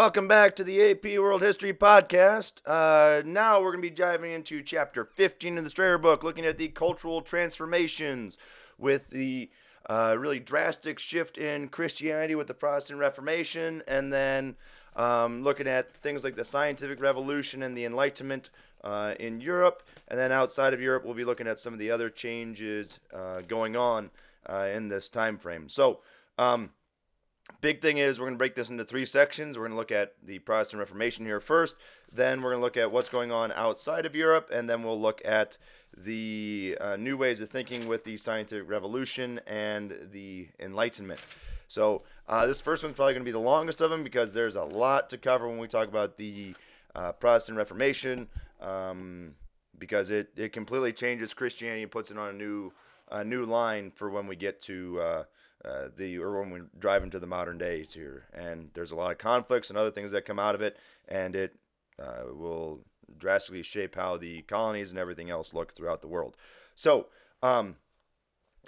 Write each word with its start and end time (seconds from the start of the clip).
Welcome 0.00 0.28
back 0.28 0.56
to 0.56 0.64
the 0.64 0.80
AP 0.80 1.18
World 1.18 1.42
History 1.42 1.74
Podcast. 1.74 2.62
Uh, 2.64 3.20
now 3.26 3.60
we're 3.60 3.72
going 3.72 3.82
to 3.82 3.90
be 3.90 3.94
diving 3.94 4.32
into 4.32 4.62
chapter 4.62 5.04
15 5.04 5.58
of 5.58 5.64
the 5.64 5.68
Strayer 5.68 5.98
book, 5.98 6.24
looking 6.24 6.46
at 6.46 6.56
the 6.56 6.68
cultural 6.68 7.20
transformations 7.20 8.38
with 8.78 9.10
the 9.10 9.50
uh, 9.90 10.16
really 10.18 10.40
drastic 10.40 10.98
shift 10.98 11.36
in 11.36 11.68
Christianity 11.68 12.34
with 12.34 12.46
the 12.46 12.54
Protestant 12.54 12.98
Reformation, 12.98 13.82
and 13.86 14.10
then 14.10 14.56
um, 14.96 15.42
looking 15.42 15.66
at 15.66 15.94
things 15.94 16.24
like 16.24 16.34
the 16.34 16.46
scientific 16.46 16.98
revolution 16.98 17.62
and 17.62 17.76
the 17.76 17.84
Enlightenment 17.84 18.48
uh, 18.82 19.12
in 19.20 19.38
Europe. 19.38 19.82
And 20.08 20.18
then 20.18 20.32
outside 20.32 20.72
of 20.72 20.80
Europe, 20.80 21.04
we'll 21.04 21.12
be 21.12 21.26
looking 21.26 21.46
at 21.46 21.58
some 21.58 21.74
of 21.74 21.78
the 21.78 21.90
other 21.90 22.08
changes 22.08 23.00
uh, 23.12 23.42
going 23.42 23.76
on 23.76 24.10
uh, 24.48 24.68
in 24.74 24.88
this 24.88 25.10
time 25.10 25.36
frame. 25.36 25.68
So, 25.68 26.00
um, 26.38 26.70
Big 27.60 27.82
thing 27.82 27.98
is 27.98 28.18
we're 28.18 28.26
going 28.26 28.34
to 28.34 28.38
break 28.38 28.54
this 28.54 28.70
into 28.70 28.84
three 28.84 29.04
sections. 29.04 29.58
We're 29.58 29.64
going 29.64 29.72
to 29.72 29.76
look 29.76 29.92
at 29.92 30.14
the 30.22 30.38
Protestant 30.38 30.80
Reformation 30.80 31.24
here 31.26 31.40
first, 31.40 31.76
then 32.12 32.40
we're 32.40 32.50
going 32.50 32.60
to 32.60 32.64
look 32.64 32.76
at 32.76 32.90
what's 32.90 33.08
going 33.08 33.30
on 33.30 33.52
outside 33.52 34.06
of 34.06 34.14
Europe, 34.14 34.50
and 34.52 34.68
then 34.68 34.82
we'll 34.82 35.00
look 35.00 35.20
at 35.24 35.56
the 35.96 36.76
uh, 36.80 36.96
new 36.96 37.16
ways 37.16 37.40
of 37.40 37.50
thinking 37.50 37.86
with 37.86 38.04
the 38.04 38.16
scientific 38.16 38.68
revolution 38.68 39.40
and 39.46 40.08
the 40.12 40.48
Enlightenment. 40.58 41.20
So 41.68 42.02
uh, 42.28 42.46
this 42.46 42.60
first 42.60 42.82
one's 42.82 42.96
probably 42.96 43.14
going 43.14 43.22
to 43.22 43.28
be 43.28 43.32
the 43.32 43.38
longest 43.38 43.80
of 43.80 43.90
them 43.90 44.02
because 44.02 44.32
there's 44.32 44.56
a 44.56 44.64
lot 44.64 45.08
to 45.10 45.18
cover 45.18 45.48
when 45.48 45.58
we 45.58 45.68
talk 45.68 45.88
about 45.88 46.16
the 46.16 46.54
uh, 46.94 47.12
Protestant 47.12 47.58
Reformation, 47.58 48.26
um, 48.60 49.34
because 49.78 50.10
it, 50.10 50.30
it 50.36 50.52
completely 50.52 50.92
changes 50.92 51.34
Christianity 51.34 51.82
and 51.82 51.90
puts 51.90 52.10
it 52.10 52.18
on 52.18 52.30
a 52.30 52.32
new 52.32 52.72
a 53.12 53.24
new 53.24 53.44
line 53.44 53.90
for 53.90 54.08
when 54.08 54.28
we 54.28 54.36
get 54.36 54.60
to 54.60 55.00
uh, 55.64 55.88
the 55.96 56.18
or 56.18 56.40
when 56.40 56.50
we 56.50 56.60
drive 56.78 57.02
into 57.02 57.18
the 57.18 57.26
modern 57.26 57.58
days 57.58 57.92
here. 57.92 58.24
And 58.32 58.70
there's 58.74 58.92
a 58.92 58.96
lot 58.96 59.10
of 59.10 59.18
conflicts 59.18 59.70
and 59.70 59.78
other 59.78 59.90
things 59.90 60.12
that 60.12 60.24
come 60.24 60.38
out 60.38 60.54
of 60.54 60.62
it, 60.62 60.76
and 61.08 61.36
it 61.36 61.54
uh, 61.98 62.32
will 62.32 62.80
drastically 63.18 63.62
shape 63.62 63.94
how 63.94 64.16
the 64.16 64.42
colonies 64.42 64.90
and 64.90 64.98
everything 64.98 65.30
else 65.30 65.52
look 65.52 65.72
throughout 65.72 66.00
the 66.00 66.08
world. 66.08 66.36
So, 66.76 67.06
um, 67.42 67.76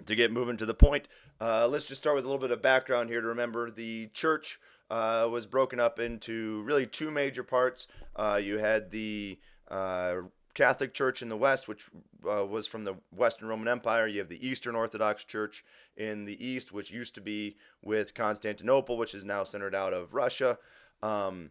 to 0.07 0.15
get 0.15 0.33
moving 0.33 0.57
to 0.57 0.67
the 0.67 0.75
point, 0.75 1.09
uh, 1.41 1.69
let's 1.69 1.87
just 1.87 2.01
start 2.01 2.17
with 2.17 2.25
a 2.25 2.29
little 2.29 2.41
bit 2.41 2.51
of 2.51 2.63
background 2.63 3.09
here 3.09 3.21
to 3.21 3.27
remember 3.27 3.71
the 3.71 4.09
church. 4.13 4.59
Uh, 4.91 5.27
was 5.31 5.47
broken 5.47 5.81
up 5.81 5.99
into 5.99 6.61
really 6.65 6.87
two 6.87 7.11
major 7.11 7.43
parts. 7.43 7.87
Uh, 8.15 8.39
you 8.43 8.59
had 8.59 8.91
the 8.91 9.39
uh, 9.69 10.17
Catholic 10.55 10.93
Church 10.93 11.23
in 11.23 11.29
the 11.29 11.37
West, 11.37 11.69
which 11.69 11.87
uh, 12.29 12.45
was 12.45 12.67
from 12.67 12.85
the 12.85 12.97
Western 13.11 13.49
Roman 13.49 13.69
Empire. 13.69 14.07
You 14.07 14.19
have 14.19 14.29
the 14.29 14.47
Eastern 14.47 14.75
Orthodox 14.75 15.25
Church 15.25 15.65
in 15.97 16.25
the 16.25 16.45
East, 16.45 16.73
which 16.73 16.91
used 16.91 17.15
to 17.15 17.21
be 17.21 17.57
with 17.83 18.15
Constantinople, 18.15 18.97
which 18.97 19.15
is 19.15 19.25
now 19.25 19.45
centered 19.45 19.75
out 19.75 19.95
of 19.95 20.15
Russia. 20.15 20.59
Um, 21.03 21.51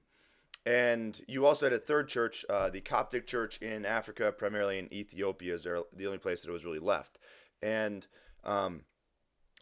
and 0.66 1.20
you 1.28 1.46
also 1.46 1.66
had 1.66 1.74
a 1.74 1.80
third 1.80 2.08
church, 2.08 2.46
uh, 2.50 2.70
the 2.70 2.82
Coptic 2.82 3.26
Church 3.26 3.58
in 3.62 3.86
Africa, 3.86 4.32
primarily 4.32 4.78
in 4.78 4.94
Ethiopia, 4.94 5.56
is 5.56 5.64
the 5.64 6.06
only 6.06 6.20
place 6.20 6.42
that 6.42 6.52
was 6.52 6.66
really 6.66 6.80
left. 6.80 7.18
And 7.64 8.06
um, 8.44 8.82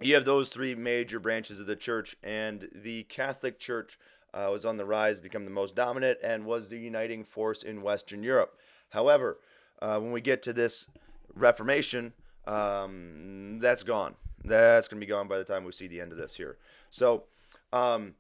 you 0.02 0.16
have 0.16 0.26
those 0.26 0.50
three 0.50 0.76
major 0.76 1.20
branches 1.20 1.60
of 1.60 1.68
the 1.68 1.76
church, 1.78 2.18
and 2.22 2.70
the 2.74 3.04
Catholic 3.04 3.60
Church 3.60 3.98
uh, 4.34 4.50
was 4.52 4.66
on 4.66 4.78
the 4.78 4.86
rise 4.86 5.22
become 5.22 5.46
the 5.46 5.52
most 5.52 5.76
dominant 5.76 6.20
and 6.22 6.46
was 6.46 6.68
the 6.68 6.78
uniting 6.78 7.24
force 7.24 7.64
in 7.64 7.82
Western 7.82 8.22
Europe. 8.22 8.58
However, 8.90 9.40
uh, 9.82 10.00
when 10.00 10.12
we 10.12 10.22
get 10.22 10.44
to 10.44 10.54
this 10.54 10.88
Reformation, 11.36 12.14
um, 12.46 13.60
that's 13.60 13.84
gone. 13.84 14.16
That's 14.44 14.88
going 14.88 15.00
to 15.00 15.06
be 15.06 15.10
gone 15.10 15.28
by 15.28 15.38
the 15.38 15.44
time 15.44 15.64
we 15.64 15.72
see 15.72 15.88
the 15.88 16.02
end 16.02 16.12
of 16.12 16.18
this 16.18 16.36
here. 16.36 16.58
So, 16.90 17.26
um, 17.72 18.16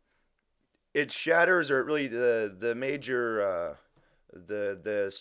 it 0.93 1.11
shatters, 1.11 1.71
or 1.71 1.83
really 1.83 2.07
the 2.07 2.53
the 2.57 2.75
major 2.75 3.43
uh, 3.43 3.75
the 4.33 4.79
the 4.81 5.15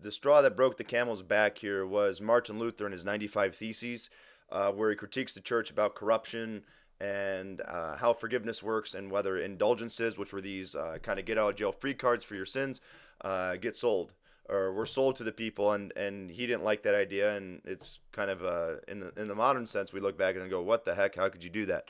the 0.00 0.12
straw 0.12 0.42
that 0.42 0.56
broke 0.56 0.76
the 0.76 0.84
camel's 0.84 1.22
back 1.22 1.58
here 1.58 1.86
was 1.86 2.20
Martin 2.20 2.58
Luther 2.58 2.84
and 2.86 2.92
his 2.92 3.04
95 3.04 3.54
Theses, 3.54 4.10
uh, 4.50 4.72
where 4.72 4.90
he 4.90 4.96
critiques 4.96 5.32
the 5.32 5.40
church 5.40 5.70
about 5.70 5.94
corruption 5.94 6.64
and 7.00 7.60
uh, 7.62 7.96
how 7.96 8.12
forgiveness 8.12 8.62
works 8.62 8.94
and 8.94 9.10
whether 9.10 9.38
indulgences, 9.38 10.18
which 10.18 10.32
were 10.32 10.40
these 10.40 10.74
uh, 10.74 10.98
kind 11.02 11.18
of 11.18 11.24
get 11.24 11.38
out 11.38 11.50
of 11.50 11.56
jail 11.56 11.72
free 11.72 11.94
cards 11.94 12.24
for 12.24 12.34
your 12.34 12.46
sins, 12.46 12.80
uh, 13.22 13.56
get 13.56 13.76
sold 13.76 14.12
or 14.48 14.72
were 14.72 14.86
sold 14.86 15.16
to 15.16 15.24
the 15.24 15.32
people, 15.32 15.72
and, 15.72 15.92
and 15.96 16.30
he 16.30 16.46
didn't 16.46 16.64
like 16.64 16.82
that 16.82 16.94
idea. 16.94 17.36
And 17.36 17.60
it's 17.64 18.00
kind 18.12 18.30
of 18.30 18.44
uh, 18.44 18.76
in 18.88 19.00
the, 19.00 19.12
in 19.16 19.28
the 19.28 19.34
modern 19.34 19.66
sense, 19.66 19.92
we 19.92 20.00
look 20.00 20.18
back 20.18 20.36
and 20.36 20.50
go, 20.50 20.62
"What 20.62 20.84
the 20.84 20.94
heck? 20.94 21.16
How 21.16 21.28
could 21.28 21.44
you 21.44 21.50
do 21.50 21.66
that?" 21.66 21.84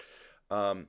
Um, 0.50 0.88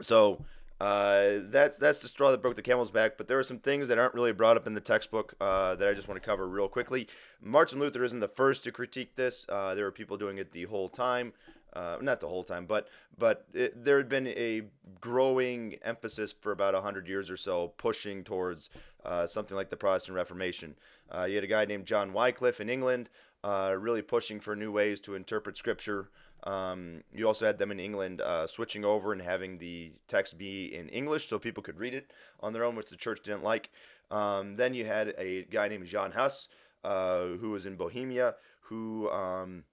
so 0.00 0.44
uh, 0.80 1.40
that's 1.50 1.76
that's 1.76 2.00
the 2.02 2.08
straw 2.08 2.30
that 2.30 2.40
broke 2.40 2.54
the 2.54 2.62
camel's 2.62 2.90
back. 2.90 3.18
But 3.18 3.28
there 3.28 3.38
are 3.38 3.44
some 3.44 3.58
things 3.58 3.88
that 3.88 3.98
aren't 3.98 4.14
really 4.14 4.32
brought 4.32 4.56
up 4.56 4.66
in 4.66 4.74
the 4.74 4.80
textbook 4.80 5.34
uh, 5.40 5.74
that 5.74 5.88
I 5.88 5.94
just 5.94 6.08
want 6.08 6.22
to 6.22 6.26
cover 6.26 6.48
real 6.48 6.68
quickly. 6.68 7.08
Martin 7.40 7.80
Luther 7.80 8.04
isn't 8.04 8.20
the 8.20 8.28
first 8.28 8.62
to 8.64 8.72
critique 8.72 9.16
this. 9.16 9.44
Uh, 9.48 9.74
there 9.74 9.84
were 9.84 9.92
people 9.92 10.16
doing 10.16 10.38
it 10.38 10.52
the 10.52 10.64
whole 10.64 10.88
time 10.88 11.32
uh, 11.78 11.98
not 12.00 12.18
the 12.18 12.26
whole 12.26 12.42
time, 12.42 12.66
but 12.66 12.88
but 13.16 13.46
it, 13.54 13.84
there 13.84 13.98
had 13.98 14.08
been 14.08 14.26
a 14.28 14.62
growing 15.00 15.76
emphasis 15.82 16.32
for 16.32 16.50
about 16.52 16.74
hundred 16.82 17.06
years 17.06 17.30
or 17.30 17.36
so, 17.36 17.68
pushing 17.76 18.24
towards 18.24 18.70
uh, 19.04 19.26
something 19.26 19.56
like 19.56 19.70
the 19.70 19.76
Protestant 19.76 20.16
Reformation. 20.16 20.74
Uh, 21.14 21.24
you 21.24 21.36
had 21.36 21.44
a 21.44 21.48
guy 21.48 21.64
named 21.64 21.86
John 21.86 22.12
Wycliffe 22.12 22.60
in 22.60 22.68
England, 22.68 23.10
uh, 23.44 23.74
really 23.78 24.02
pushing 24.02 24.40
for 24.40 24.56
new 24.56 24.72
ways 24.72 24.98
to 25.00 25.14
interpret 25.14 25.56
Scripture. 25.56 26.10
Um, 26.44 27.02
you 27.12 27.26
also 27.26 27.46
had 27.46 27.58
them 27.58 27.70
in 27.70 27.80
England 27.80 28.20
uh, 28.20 28.46
switching 28.46 28.84
over 28.84 29.12
and 29.12 29.22
having 29.22 29.58
the 29.58 29.92
text 30.06 30.38
be 30.38 30.74
in 30.74 30.88
English 30.88 31.28
so 31.28 31.38
people 31.38 31.62
could 31.62 31.78
read 31.78 31.94
it 31.94 32.12
on 32.40 32.52
their 32.52 32.64
own, 32.64 32.74
which 32.76 32.90
the 32.90 32.96
church 32.96 33.20
didn't 33.22 33.44
like. 33.44 33.70
Um, 34.10 34.56
then 34.56 34.74
you 34.74 34.84
had 34.84 35.14
a 35.18 35.44
guy 35.44 35.68
named 35.68 35.86
John 35.86 36.12
Huss, 36.12 36.48
uh, 36.82 37.26
who 37.40 37.50
was 37.50 37.66
in 37.66 37.76
Bohemia, 37.76 38.34
who 38.62 39.10
um, 39.10 39.64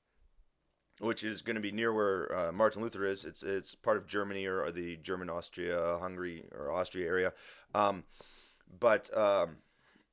which 1.00 1.23
is 1.23 1.41
going 1.41 1.56
to 1.56 1.61
be 1.61 1.72
near 1.72 1.94
where 1.94 2.35
uh, 2.35 2.51
Martin 2.51 2.81
Luther 2.81 3.06
is. 3.06 3.25
It's 3.25 3.44
it's 3.44 3.75
part 3.75 3.97
of 3.97 4.07
Germany 4.07 4.45
or, 4.45 4.63
or 4.63 4.72
the 4.72 4.97
German 4.97 5.29
Austria, 5.29 5.97
Hungary 6.00 6.45
or 6.57 6.72
Austria 6.72 7.07
area. 7.07 7.33
Um, 7.73 8.03
but 8.79 9.16
um, 9.17 9.57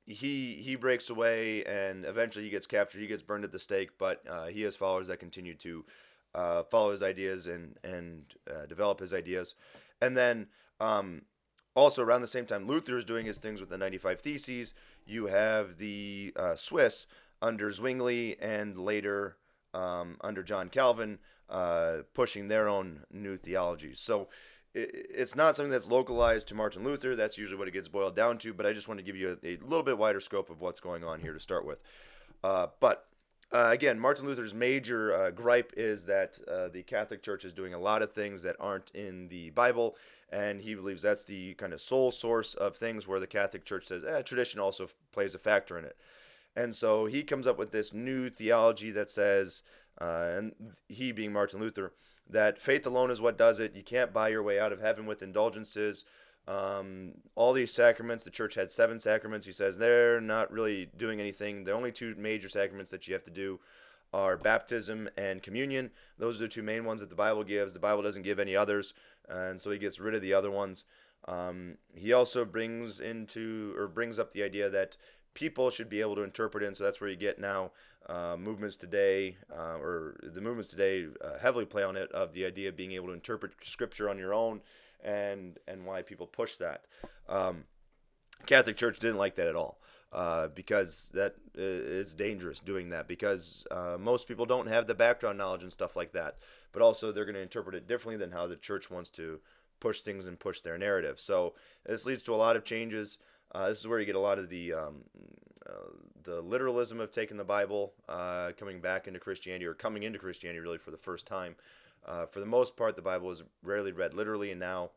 he 0.07 0.57
he 0.57 0.75
breaks 0.75 1.11
away 1.11 1.65
and 1.65 2.05
eventually 2.05 2.45
he 2.45 2.51
gets 2.51 2.67
captured. 2.67 3.01
He 3.01 3.07
gets 3.07 3.23
burned 3.23 3.45
at 3.45 3.53
the 3.53 3.59
stake. 3.59 3.91
But 3.99 4.23
uh, 4.29 4.47
he 4.47 4.63
has 4.63 4.77
followers 4.77 5.09
that 5.09 5.21
continue 5.21 5.55
to 5.57 5.85
uh, 6.35 6.63
follow 6.65 6.91
his 6.91 7.03
ideas 7.03 7.47
and 7.47 7.77
and 7.85 8.25
uh, 8.51 8.67
develop 8.67 9.01
his 9.01 9.13
ideas. 9.13 9.55
And 10.01 10.17
then 10.17 10.49
um, 10.81 11.23
also 11.77 12.03
around 12.03 12.23
the 12.23 12.27
same 12.27 12.47
time, 12.47 12.67
Luther 12.67 12.97
is 12.97 13.05
doing 13.05 13.27
his 13.27 13.39
things 13.39 13.61
with 13.61 13.71
the 13.71 13.79
95 13.79 14.21
Theses. 14.21 14.75
You 15.07 15.27
have 15.27 15.79
the 15.79 16.33
uh, 16.37 16.57
Swiss 16.57 17.07
under 17.41 17.71
Zwingli 17.71 18.37
and 18.41 18.79
later 18.79 19.37
um, 19.75 20.17
under 20.21 20.43
John 20.43 20.69
Calvin, 20.69 21.19
uh, 21.49 21.99
pushing 22.15 22.49
their 22.49 22.69
own 22.69 23.05
new 23.11 23.37
theologies. 23.37 24.01
So 24.01 24.29
it, 24.75 24.91
it's 25.11 25.37
not 25.37 25.57
something 25.57 25.71
that's 25.71 25.89
localized 25.89 26.49
to 26.49 26.55
Martin 26.55 26.85
Luther. 26.85 27.17
That's 27.17 27.39
usually 27.39 27.59
what 27.59 27.69
it 27.69 27.73
gets 27.73 27.89
boiled 27.89 28.17
down 28.17 28.39
to. 28.39 28.53
But 28.55 28.67
I 28.67 28.73
just 28.73 28.89
want 28.89 28.99
to 28.99 29.05
give 29.05 29.17
you 29.17 29.39
a, 29.43 29.47
a 29.47 29.57
little 29.59 29.83
bit 29.83 29.99
wider 29.99 30.21
scope 30.21 30.51
of 30.51 30.61
what's 30.61 30.81
going 30.81 31.05
on 31.05 31.21
here 31.21 31.33
to 31.33 31.41
start 31.41 31.65
with. 31.67 31.83
Uh, 32.43 32.69
but 32.81 33.07
uh, 33.53 33.69
again, 33.71 33.99
Martin 33.99 34.27
Luther's 34.27 34.55
major 34.55 35.15
uh, 35.15 35.31
gripe 35.31 35.75
is 35.77 36.07
that 36.07 36.39
uh, 36.49 36.69
the 36.69 36.83
Catholic 36.83 37.23
Church 37.23 37.45
is 37.45 37.53
doing 37.53 37.75
a 37.75 37.79
lot 37.79 38.01
of 38.01 38.11
things 38.11 38.43
that 38.43 38.57
aren't 38.59 38.91
in 38.95 39.29
the 39.29 39.51
Bible, 39.51 39.97
and 40.31 40.61
he 40.61 40.75
believes 40.75 41.03
that's 41.03 41.25
the 41.25 41.53
kind 41.55 41.75
of 41.75 41.81
sole 41.81 42.11
source 42.11 42.55
of 42.55 42.77
things 42.77 43.07
where 43.07 43.21
the 43.21 43.27
Catholic 43.27 43.67
Church 43.67 43.87
says 43.87 44.05
eh, 44.05 44.23
tradition 44.23 44.59
also 44.59 44.85
f- 44.85 44.95
plays 45.13 45.35
a 45.35 45.39
factor 45.39 45.79
in 45.79 45.85
it. 45.85 45.99
And 46.55 46.75
so 46.75 47.07
he 47.07 47.23
comes 47.23 47.47
up 47.47 47.59
with 47.59 47.71
this 47.71 47.95
new 47.95 48.29
theology 48.29 48.91
that 48.91 49.09
says, 49.09 49.63
uh, 50.01 50.29
and 50.37 50.53
he 50.89 51.13
being 51.13 51.33
Martin 51.33 51.61
Luther, 51.61 51.93
that 52.29 52.61
faith 52.61 52.87
alone 52.87 53.11
is 53.11 53.21
what 53.21 53.39
does 53.39 53.59
it. 53.59 53.75
You 53.75 53.83
can't 53.83 54.13
buy 54.13 54.29
your 54.29 54.43
way 54.43 54.61
out 54.61 54.73
of 54.73 54.81
heaven 54.81 55.07
with 55.07 55.23
indulgences. 55.23 56.05
Um, 56.49 57.13
all 57.35 57.53
these 57.53 57.73
sacraments, 57.73 58.25
the 58.25 58.31
church 58.31 58.55
had 58.55 58.71
seven 58.71 58.99
sacraments. 58.99 59.47
He 59.47 59.53
says 59.53 59.79
they're 59.79 60.21
not 60.21 60.51
really 60.53 60.91
doing 60.97 61.21
anything. 61.21 61.65
The 61.65 61.73
only 61.73 61.93
two 61.93 62.15
major 62.19 62.49
sacraments 62.49 62.91
that 62.91 63.07
you 63.07 63.15
have 63.15 63.25
to 63.25 63.31
do 63.31 63.61
are 64.13 64.37
baptism 64.37 65.09
and 65.17 65.43
communion. 65.43 65.91
Those 66.19 66.37
are 66.37 66.45
the 66.45 66.49
two 66.49 66.63
main 66.63 66.85
ones 66.85 67.01
that 67.01 67.11
the 67.11 67.17
Bible 67.17 67.45
gives. 67.45 67.73
The 67.73 67.79
Bible 67.79 68.03
doesn't 68.03 68.23
give 68.23 68.39
any 68.39 68.55
others, 68.55 68.93
and 69.29 69.61
so 69.61 69.71
he 69.71 69.79
gets 69.79 70.01
rid 70.01 70.15
of 70.15 70.21
the 70.21 70.35
other 70.35 70.51
ones. 70.51 70.85
Um, 71.29 71.79
he 71.95 72.13
also 72.13 72.45
brings 72.45 73.01
into 73.01 73.75
or 73.79 73.87
brings 73.87 74.19
up 74.19 74.33
the 74.33 74.43
idea 74.43 74.69
that 74.69 74.97
people 75.35 75.71
should 75.71 75.89
be 75.89 76.01
able 76.01 76.15
to 76.17 76.23
interpret. 76.23 76.65
And 76.65 76.77
so 76.77 76.85
that's 76.85 77.01
where 77.01 77.11
you 77.11 77.17
get 77.17 77.39
now 77.39 77.71
uh, 78.09 78.37
movements 78.39 78.77
today, 78.77 79.37
uh, 79.53 79.79
or 79.79 80.17
the 80.23 80.41
movements 80.41 80.71
today 80.71 81.07
uh, 81.25 81.39
heavily 81.39 81.65
play 81.65 81.83
on 81.83 81.97
it 81.97 82.11
of 82.13 82.33
the 82.33 82.45
idea 82.45 82.69
of 82.69 82.77
being 82.77 82.93
able 82.93 83.09
to 83.09 83.15
interpret 83.15 83.53
scripture 83.63 84.09
on 84.09 84.19
your 84.19 84.35
own, 84.35 84.61
and 85.05 85.59
and 85.69 85.85
why 85.85 86.03
people 86.03 86.27
push 86.27 86.57
that. 86.57 86.85
Um, 87.29 87.65
Catholic 88.47 88.77
Church 88.77 88.99
didn't 88.99 89.19
like 89.19 89.37
that 89.37 89.47
at 89.47 89.57
all. 89.57 89.79
Uh, 90.13 90.49
because 90.49 91.11
that 91.15 91.33
uh, 91.57 91.63
it's 91.63 92.13
dangerous 92.13 92.61
doing 92.61 92.91
that 92.91 93.09
because 93.09 93.65
uh, 93.71 93.97
most 93.99 94.29
people 94.29 94.45
don't 94.45 94.67
have 94.67 94.87
the 94.87 94.95
background 94.95 95.39
knowledge 95.39 95.63
and 95.63 95.73
stuff 95.73 95.97
like 95.97 96.13
that. 96.13 96.37
But 96.73 96.83
also 96.83 97.13
they're 97.13 97.25
going 97.25 97.35
to 97.35 97.41
interpret 97.41 97.75
it 97.75 97.89
differently 97.89 98.23
than 98.23 98.31
how 98.31 98.47
the 98.47 98.57
church 98.57 98.91
wants 98.91 99.09
to 99.13 99.41
push 99.81 100.03
things 100.03 100.27
and 100.27 100.39
push 100.39 100.61
their 100.61 100.77
narrative. 100.77 101.19
So 101.19 101.55
this 101.87 102.05
leads 102.05 102.23
to 102.25 102.35
a 102.35 102.37
lot 102.37 102.57
of 102.57 102.65
changes. 102.65 103.17
Uh, 103.55 103.69
this 103.69 103.79
is 103.79 103.87
where 103.87 103.99
you 103.99 104.07
get 104.07 104.15
a 104.15 104.21
lot 104.21 104.39
of 104.39 104.49
the 104.49 104.73
um, 104.73 105.05
uh, 105.69 105.91
the 106.23 106.41
literalism 106.41 107.01
of 107.01 107.11
taking 107.11 107.37
the 107.37 107.45
Bible, 107.45 107.93
uh, 108.09 108.53
coming 108.57 108.81
back 108.81 109.07
into 109.07 109.19
Christianity 109.19 109.67
or 109.67 109.75
coming 109.75 110.03
into 110.05 110.19
Christianity 110.19 110.61
really 110.61 110.79
for 110.79 110.91
the 110.91 110.97
first 110.97 111.27
time. 111.27 111.57
Uh, 112.07 112.27
for 112.27 112.41
the 112.41 112.47
most 112.47 112.77
part, 112.77 112.97
the 112.97 113.03
Bible 113.03 113.31
is 113.31 113.43
rarely 113.63 113.93
read 113.93 114.15
literally, 114.15 114.51
and 114.51 114.59
now 114.59 114.91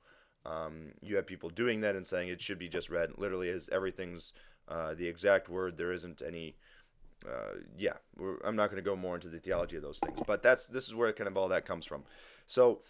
um, 0.45 0.91
you 1.01 1.15
have 1.15 1.27
people 1.27 1.49
doing 1.49 1.81
that 1.81 1.95
and 1.95 2.05
saying 2.05 2.29
it 2.29 2.41
should 2.41 2.59
be 2.59 2.69
just 2.69 2.89
read 2.89 3.11
literally 3.17 3.49
as 3.49 3.69
everything's 3.71 4.33
uh, 4.67 4.93
the 4.93 5.07
exact 5.07 5.49
word. 5.49 5.77
There 5.77 5.91
isn't 5.91 6.21
any. 6.25 6.55
Uh, 7.25 7.59
yeah, 7.77 7.93
I'm 8.43 8.55
not 8.55 8.69
going 8.69 8.83
to 8.83 8.87
go 8.87 8.95
more 8.95 9.15
into 9.15 9.29
the 9.29 9.39
theology 9.39 9.77
of 9.77 9.81
those 9.81 9.99
things, 9.99 10.19
but 10.27 10.43
that's 10.43 10.67
this 10.67 10.87
is 10.87 10.93
where 10.95 11.11
kind 11.13 11.27
of 11.27 11.37
all 11.37 11.47
that 11.47 11.65
comes 11.65 11.85
from. 11.85 12.03
So 12.45 12.81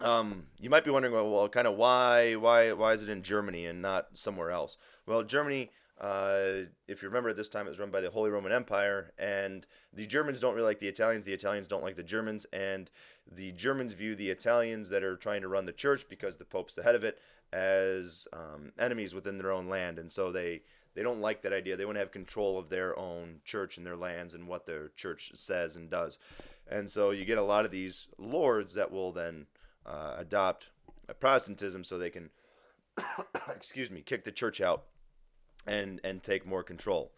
um, 0.00 0.44
you 0.58 0.70
might 0.70 0.84
be 0.84 0.90
wondering, 0.90 1.14
well, 1.14 1.30
well, 1.30 1.48
kind 1.48 1.66
of 1.66 1.76
why, 1.76 2.34
why, 2.34 2.72
why 2.72 2.92
is 2.92 3.02
it 3.02 3.08
in 3.08 3.22
Germany 3.22 3.66
and 3.66 3.80
not 3.80 4.08
somewhere 4.14 4.50
else? 4.50 4.76
Well, 5.06 5.22
Germany, 5.22 5.70
uh, 6.00 6.66
if 6.88 7.00
you 7.00 7.08
remember, 7.08 7.28
at 7.28 7.36
this 7.36 7.48
time 7.48 7.66
it 7.66 7.70
was 7.70 7.78
run 7.78 7.90
by 7.90 8.00
the 8.00 8.10
Holy 8.10 8.30
Roman 8.30 8.50
Empire, 8.50 9.12
and 9.18 9.64
the 9.92 10.06
Germans 10.06 10.40
don't 10.40 10.54
really 10.54 10.66
like 10.66 10.80
the 10.80 10.88
Italians. 10.88 11.24
The 11.24 11.32
Italians 11.32 11.68
don't 11.68 11.84
like 11.84 11.94
the 11.94 12.02
Germans, 12.02 12.44
and 12.52 12.90
the 13.30 13.52
Germans 13.52 13.92
view 13.92 14.16
the 14.16 14.30
Italians 14.30 14.88
that 14.90 15.04
are 15.04 15.16
trying 15.16 15.42
to 15.42 15.48
run 15.48 15.64
the 15.64 15.72
church 15.72 16.08
because 16.08 16.36
the 16.36 16.44
Pope's 16.44 16.74
the 16.74 16.82
head 16.82 16.96
of 16.96 17.04
it 17.04 17.20
as 17.52 18.26
um, 18.32 18.72
enemies 18.78 19.14
within 19.14 19.38
their 19.38 19.52
own 19.52 19.68
land, 19.68 19.98
and 19.98 20.10
so 20.10 20.32
they 20.32 20.62
they 20.94 21.02
don't 21.02 21.20
like 21.20 21.42
that 21.42 21.52
idea. 21.52 21.76
They 21.76 21.84
want 21.84 21.96
to 21.96 22.00
have 22.00 22.10
control 22.10 22.58
of 22.58 22.68
their 22.68 22.98
own 22.98 23.40
church 23.44 23.76
and 23.76 23.86
their 23.86 23.96
lands 23.96 24.34
and 24.34 24.48
what 24.48 24.66
their 24.66 24.88
church 24.96 25.30
says 25.34 25.76
and 25.76 25.88
does, 25.88 26.18
and 26.68 26.90
so 26.90 27.10
you 27.10 27.24
get 27.24 27.38
a 27.38 27.42
lot 27.42 27.64
of 27.64 27.70
these 27.70 28.08
lords 28.18 28.74
that 28.74 28.90
will 28.90 29.12
then 29.12 29.46
uh, 29.86 30.14
adopt 30.18 30.66
Protestantism 31.20 31.84
so 31.84 31.98
they 31.98 32.10
can, 32.10 32.30
excuse 33.54 33.90
me, 33.90 34.02
kick 34.02 34.24
the 34.24 34.32
church 34.32 34.60
out 34.60 34.84
and 35.66 36.00
and 36.04 36.22
take 36.22 36.46
more 36.46 36.62
control. 36.62 37.12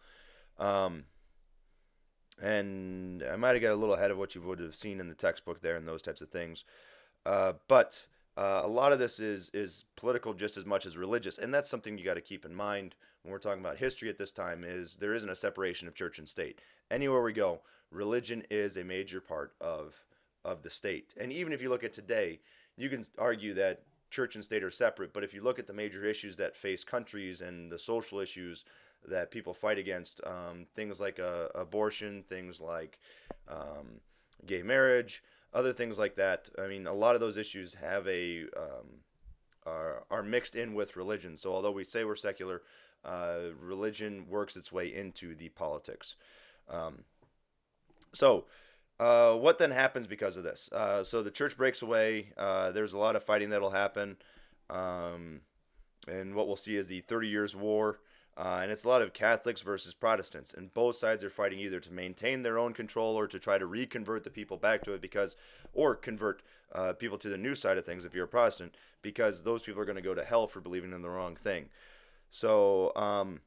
Um, 0.59 1.05
and 2.41 3.23
I 3.23 3.35
might 3.35 3.53
have 3.53 3.61
got 3.61 3.71
a 3.71 3.75
little 3.75 3.95
ahead 3.95 4.11
of 4.11 4.17
what 4.17 4.35
you 4.35 4.41
would 4.41 4.59
have 4.59 4.75
seen 4.75 4.99
in 4.99 5.07
the 5.07 5.15
textbook 5.15 5.61
there 5.61 5.75
and 5.75 5.87
those 5.87 6.01
types 6.01 6.21
of 6.21 6.29
things. 6.29 6.65
Uh, 7.25 7.53
but 7.67 8.05
uh, 8.37 8.61
a 8.63 8.67
lot 8.67 8.91
of 8.91 8.99
this 8.99 9.19
is 9.19 9.49
is 9.53 9.85
political 9.95 10.33
just 10.33 10.57
as 10.57 10.65
much 10.65 10.85
as 10.85 10.97
religious, 10.97 11.37
and 11.37 11.53
that's 11.53 11.69
something 11.69 11.97
you 11.97 12.05
got 12.05 12.15
to 12.15 12.21
keep 12.21 12.45
in 12.45 12.53
mind 12.53 12.95
when 13.23 13.31
we're 13.31 13.39
talking 13.39 13.61
about 13.61 13.77
history 13.77 14.09
at 14.09 14.17
this 14.17 14.31
time. 14.31 14.63
Is 14.65 14.97
there 14.97 15.13
isn't 15.13 15.29
a 15.29 15.35
separation 15.35 15.87
of 15.87 15.95
church 15.95 16.19
and 16.19 16.27
state. 16.27 16.59
Anywhere 16.91 17.21
we 17.21 17.33
go, 17.33 17.61
religion 17.89 18.43
is 18.49 18.77
a 18.77 18.83
major 18.83 19.21
part 19.21 19.53
of 19.61 20.03
of 20.45 20.61
the 20.61 20.69
state. 20.69 21.13
And 21.19 21.33
even 21.33 21.51
if 21.51 21.61
you 21.61 21.69
look 21.69 21.83
at 21.83 21.91
today, 21.91 22.39
you 22.77 22.87
can 22.89 23.03
argue 23.17 23.53
that 23.55 23.81
church 24.11 24.35
and 24.35 24.43
state 24.43 24.63
are 24.63 24.71
separate. 24.71 25.11
But 25.13 25.23
if 25.23 25.33
you 25.33 25.41
look 25.41 25.59
at 25.59 25.67
the 25.67 25.73
major 25.73 26.05
issues 26.05 26.37
that 26.37 26.55
face 26.55 26.83
countries 26.83 27.41
and 27.41 27.71
the 27.71 27.79
social 27.79 28.19
issues 28.19 28.63
that 29.07 29.31
people 29.31 29.53
fight 29.53 29.77
against, 29.77 30.21
um, 30.25 30.65
things 30.75 30.99
like 30.99 31.19
uh, 31.19 31.47
abortion, 31.55 32.23
things 32.29 32.61
like 32.61 32.99
um, 33.47 33.99
gay 34.45 34.61
marriage, 34.61 35.23
other 35.53 35.73
things 35.73 35.99
like 35.99 36.15
that. 36.15 36.49
I 36.57 36.67
mean, 36.67 36.87
a 36.87 36.93
lot 36.93 37.15
of 37.15 37.21
those 37.21 37.37
issues 37.37 37.73
have 37.73 38.07
a 38.07 38.43
um, 38.55 39.01
are, 39.65 40.23
mixed 40.23 40.55
in 40.55 40.73
with 40.73 40.95
religion. 40.95 41.35
So 41.35 41.51
although 41.53 41.71
we 41.71 41.83
say 41.83 42.03
we're 42.03 42.15
secular, 42.15 42.61
uh, 43.03 43.37
religion 43.59 44.25
works 44.29 44.55
its 44.55 44.71
way 44.71 44.93
into 44.93 45.35
the 45.35 45.49
politics. 45.49 46.15
Um, 46.69 47.03
so 48.13 48.45
uh, 48.99 49.33
what 49.33 49.57
then 49.57 49.71
happens 49.71 50.07
because 50.07 50.37
of 50.37 50.43
this? 50.43 50.69
Uh, 50.71 51.03
so 51.03 51.21
the 51.21 51.31
church 51.31 51.57
breaks 51.57 51.81
away. 51.81 52.31
Uh, 52.37 52.71
there's 52.71 52.93
a 52.93 52.97
lot 52.97 53.15
of 53.15 53.23
fighting 53.23 53.49
that'll 53.49 53.71
happen. 53.71 54.17
Um, 54.69 55.41
and 56.07 56.33
what 56.33 56.47
we'll 56.47 56.55
see 56.55 56.75
is 56.75 56.87
the 56.87 57.01
30 57.01 57.27
Years' 57.27 57.55
War. 57.55 57.99
Uh, 58.37 58.59
and 58.61 58.71
it's 58.71 58.83
a 58.83 58.87
lot 58.87 59.01
of 59.01 59.13
Catholics 59.13 59.61
versus 59.61 59.93
Protestants. 59.93 60.53
And 60.53 60.73
both 60.73 60.95
sides 60.97 61.23
are 61.23 61.29
fighting 61.29 61.59
either 61.59 61.79
to 61.79 61.91
maintain 61.91 62.41
their 62.41 62.57
own 62.57 62.73
control 62.73 63.15
or 63.15 63.27
to 63.27 63.39
try 63.39 63.57
to 63.57 63.65
reconvert 63.65 64.23
the 64.23 64.29
people 64.29 64.57
back 64.57 64.83
to 64.83 64.93
it 64.93 65.01
because, 65.01 65.35
or 65.73 65.95
convert 65.95 66.41
uh, 66.73 66.93
people 66.93 67.17
to 67.17 67.29
the 67.29 67.37
new 67.37 67.55
side 67.55 67.77
of 67.77 67.85
things 67.85 68.03
if 68.03 68.13
you're 68.13 68.25
a 68.25 68.29
Protestant, 68.29 68.75
because 69.01 69.43
those 69.43 69.61
people 69.61 69.81
are 69.81 69.85
going 69.85 69.95
to 69.95 70.01
go 70.01 70.13
to 70.13 70.23
hell 70.23 70.47
for 70.47 70.59
believing 70.59 70.91
in 70.91 71.01
the 71.01 71.09
wrong 71.09 71.35
thing. 71.35 71.69
So 72.29 72.93
um, 72.97 73.39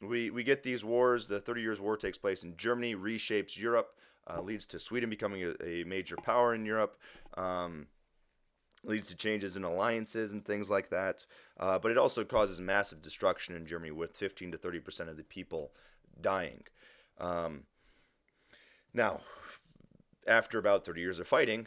we, 0.00 0.30
we 0.30 0.42
get 0.42 0.64
these 0.64 0.84
wars. 0.84 1.28
The 1.28 1.40
30 1.40 1.60
Years' 1.60 1.80
War 1.80 1.96
takes 1.96 2.18
place 2.18 2.42
in 2.42 2.56
Germany, 2.56 2.96
reshapes 2.96 3.56
Europe 3.56 3.94
uh, 4.28 4.40
leads 4.40 4.66
to 4.66 4.78
Sweden 4.78 5.10
becoming 5.10 5.42
a, 5.44 5.64
a 5.64 5.84
major 5.84 6.16
power 6.16 6.54
in 6.54 6.64
Europe. 6.64 6.98
Um, 7.36 7.86
leads 8.84 9.08
to 9.08 9.16
changes 9.16 9.56
in 9.56 9.64
alliances 9.64 10.32
and 10.32 10.44
things 10.44 10.70
like 10.70 10.90
that. 10.90 11.24
Uh, 11.58 11.78
but 11.78 11.92
it 11.92 11.98
also 11.98 12.24
causes 12.24 12.60
massive 12.60 13.00
destruction 13.00 13.54
in 13.54 13.66
Germany, 13.66 13.92
with 13.92 14.16
15 14.16 14.52
to 14.52 14.58
30 14.58 14.80
percent 14.80 15.10
of 15.10 15.16
the 15.16 15.24
people 15.24 15.72
dying. 16.20 16.64
Um, 17.18 17.64
now, 18.92 19.20
after 20.26 20.58
about 20.58 20.84
30 20.84 21.00
years 21.00 21.18
of 21.18 21.28
fighting, 21.28 21.66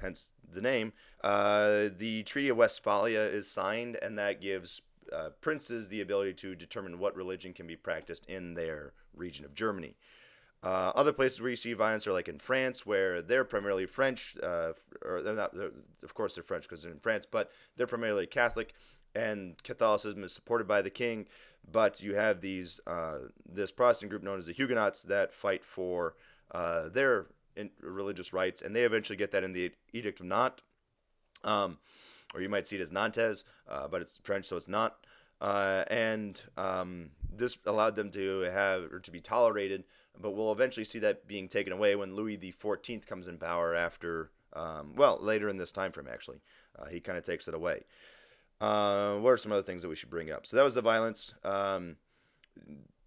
hence 0.00 0.30
the 0.52 0.60
name, 0.60 0.92
uh, 1.22 1.88
the 1.96 2.22
Treaty 2.24 2.48
of 2.48 2.56
Westphalia 2.56 3.20
is 3.20 3.50
signed, 3.50 3.96
and 4.02 4.18
that 4.18 4.40
gives 4.40 4.80
uh, 5.12 5.30
princes 5.40 5.88
the 5.88 6.00
ability 6.00 6.34
to 6.34 6.54
determine 6.54 6.98
what 6.98 7.16
religion 7.16 7.52
can 7.52 7.66
be 7.66 7.76
practiced 7.76 8.26
in 8.26 8.54
their 8.54 8.92
region 9.14 9.44
of 9.44 9.54
Germany. 9.54 9.96
Uh, 10.62 10.90
other 10.94 11.12
places 11.12 11.40
where 11.40 11.50
you 11.50 11.56
see 11.56 11.72
violence 11.74 12.06
are 12.06 12.12
like 12.12 12.28
in 12.28 12.38
France, 12.38 12.84
where 12.84 13.22
they're 13.22 13.44
primarily 13.44 13.86
French, 13.86 14.36
uh, 14.42 14.72
or 15.04 15.22
they're 15.22 15.34
not. 15.34 15.54
They're, 15.54 15.70
of 16.02 16.14
course, 16.14 16.34
they're 16.34 16.44
French 16.44 16.64
because 16.64 16.82
they're 16.82 16.92
in 16.92 16.98
France, 16.98 17.26
but 17.30 17.50
they're 17.76 17.86
primarily 17.86 18.26
Catholic, 18.26 18.74
and 19.14 19.62
Catholicism 19.62 20.24
is 20.24 20.32
supported 20.32 20.66
by 20.66 20.82
the 20.82 20.90
king. 20.90 21.26
But 21.70 22.02
you 22.02 22.14
have 22.14 22.40
these 22.40 22.80
uh, 22.86 23.18
this 23.48 23.70
Protestant 23.70 24.10
group 24.10 24.22
known 24.22 24.38
as 24.38 24.46
the 24.46 24.52
Huguenots 24.52 25.02
that 25.04 25.32
fight 25.32 25.64
for 25.64 26.14
uh, 26.52 26.88
their 26.88 27.26
religious 27.80 28.32
rights, 28.32 28.62
and 28.62 28.74
they 28.74 28.82
eventually 28.82 29.16
get 29.16 29.32
that 29.32 29.44
in 29.44 29.52
the 29.52 29.72
Edict 29.92 30.20
of 30.20 30.26
Nantes, 30.26 30.62
um, 31.44 31.78
or 32.34 32.40
you 32.40 32.48
might 32.48 32.66
see 32.66 32.76
it 32.76 32.82
as 32.82 32.92
Nantes, 32.92 33.44
uh, 33.68 33.88
but 33.88 34.00
it's 34.00 34.18
French, 34.22 34.46
so 34.46 34.56
it's 34.56 34.68
not. 34.68 34.96
Uh, 35.40 35.84
and 35.88 36.40
um, 36.56 37.10
this 37.30 37.58
allowed 37.66 37.94
them 37.94 38.10
to 38.10 38.40
have 38.40 38.84
or 38.92 39.00
to 39.00 39.10
be 39.10 39.20
tolerated 39.20 39.84
but 40.20 40.32
we'll 40.32 40.52
eventually 40.52 40.84
see 40.84 40.98
that 41.00 41.26
being 41.26 41.48
taken 41.48 41.72
away 41.72 41.96
when 41.96 42.14
Louis 42.14 42.50
Fourteenth 42.50 43.06
comes 43.06 43.28
in 43.28 43.38
power 43.38 43.74
after, 43.74 44.30
um, 44.52 44.94
well, 44.96 45.18
later 45.20 45.48
in 45.48 45.56
this 45.56 45.72
time 45.72 45.92
frame 45.92 46.08
actually, 46.10 46.40
uh, 46.78 46.86
he 46.86 47.00
kind 47.00 47.18
of 47.18 47.24
takes 47.24 47.48
it 47.48 47.54
away. 47.54 47.84
Uh, 48.60 49.16
what 49.16 49.30
are 49.30 49.36
some 49.36 49.52
other 49.52 49.62
things 49.62 49.82
that 49.82 49.88
we 49.88 49.96
should 49.96 50.10
bring 50.10 50.30
up? 50.30 50.46
So 50.46 50.56
that 50.56 50.64
was 50.64 50.74
the 50.74 50.82
violence. 50.82 51.34
Um, 51.44 51.96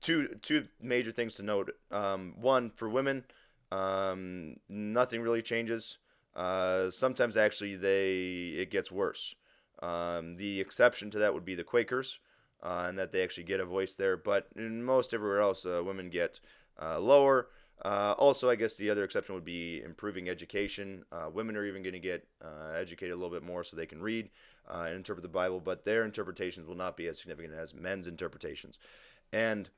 two 0.01 0.37
two 0.41 0.67
major 0.81 1.11
things 1.11 1.35
to 1.35 1.43
note. 1.43 1.71
Um, 1.91 2.35
one 2.39 2.69
for 2.69 2.87
women, 2.89 3.25
um, 3.71 4.57
nothing 4.69 5.21
really 5.21 5.41
changes. 5.41 5.97
Uh, 6.35 6.89
sometimes 6.89 7.35
actually 7.35 7.75
they 7.75 8.53
it 8.57 8.69
gets 8.69 8.91
worse. 8.91 9.35
Um, 9.81 10.35
the 10.35 10.59
exception 10.59 11.09
to 11.11 11.19
that 11.19 11.33
would 11.33 11.45
be 11.45 11.55
the 11.55 11.63
Quakers, 11.63 12.19
uh, 12.61 12.85
and 12.87 12.99
that 12.99 13.11
they 13.11 13.23
actually 13.23 13.45
get 13.45 13.59
a 13.59 13.65
voice 13.65 13.95
there. 13.95 14.17
But 14.17 14.47
in 14.55 14.83
most 14.83 15.13
everywhere 15.13 15.39
else, 15.39 15.65
uh, 15.65 15.81
women 15.83 16.09
get 16.09 16.39
uh, 16.81 16.99
lower. 16.99 17.47
Uh, 17.83 18.13
also, 18.17 18.49
I 18.49 18.55
guess 18.55 18.75
the 18.75 18.89
other 18.89 19.05
exception 19.05 19.35
would 19.35 19.45
be 19.45 19.81
improving 19.81 20.27
education. 20.27 21.05
Uh, 21.11 21.29
women 21.31 21.55
are 21.55 21.65
even 21.65 21.81
going 21.81 21.93
to 21.93 21.99
get 21.99 22.27
uh, 22.43 22.73
educated 22.75 23.13
a 23.13 23.15
little 23.15 23.29
bit 23.29 23.43
more 23.43 23.63
so 23.63 23.77
they 23.77 23.85
can 23.85 24.01
read 24.01 24.29
uh, 24.69 24.83
and 24.87 24.95
interpret 24.95 25.23
the 25.23 25.29
Bible, 25.29 25.61
but 25.61 25.85
their 25.85 26.03
interpretations 26.03 26.67
will 26.67 26.75
not 26.75 26.97
be 26.97 27.07
as 27.07 27.19
significant 27.19 27.53
as 27.53 27.73
men's 27.73 28.07
interpretations. 28.07 28.79
And 29.31 29.69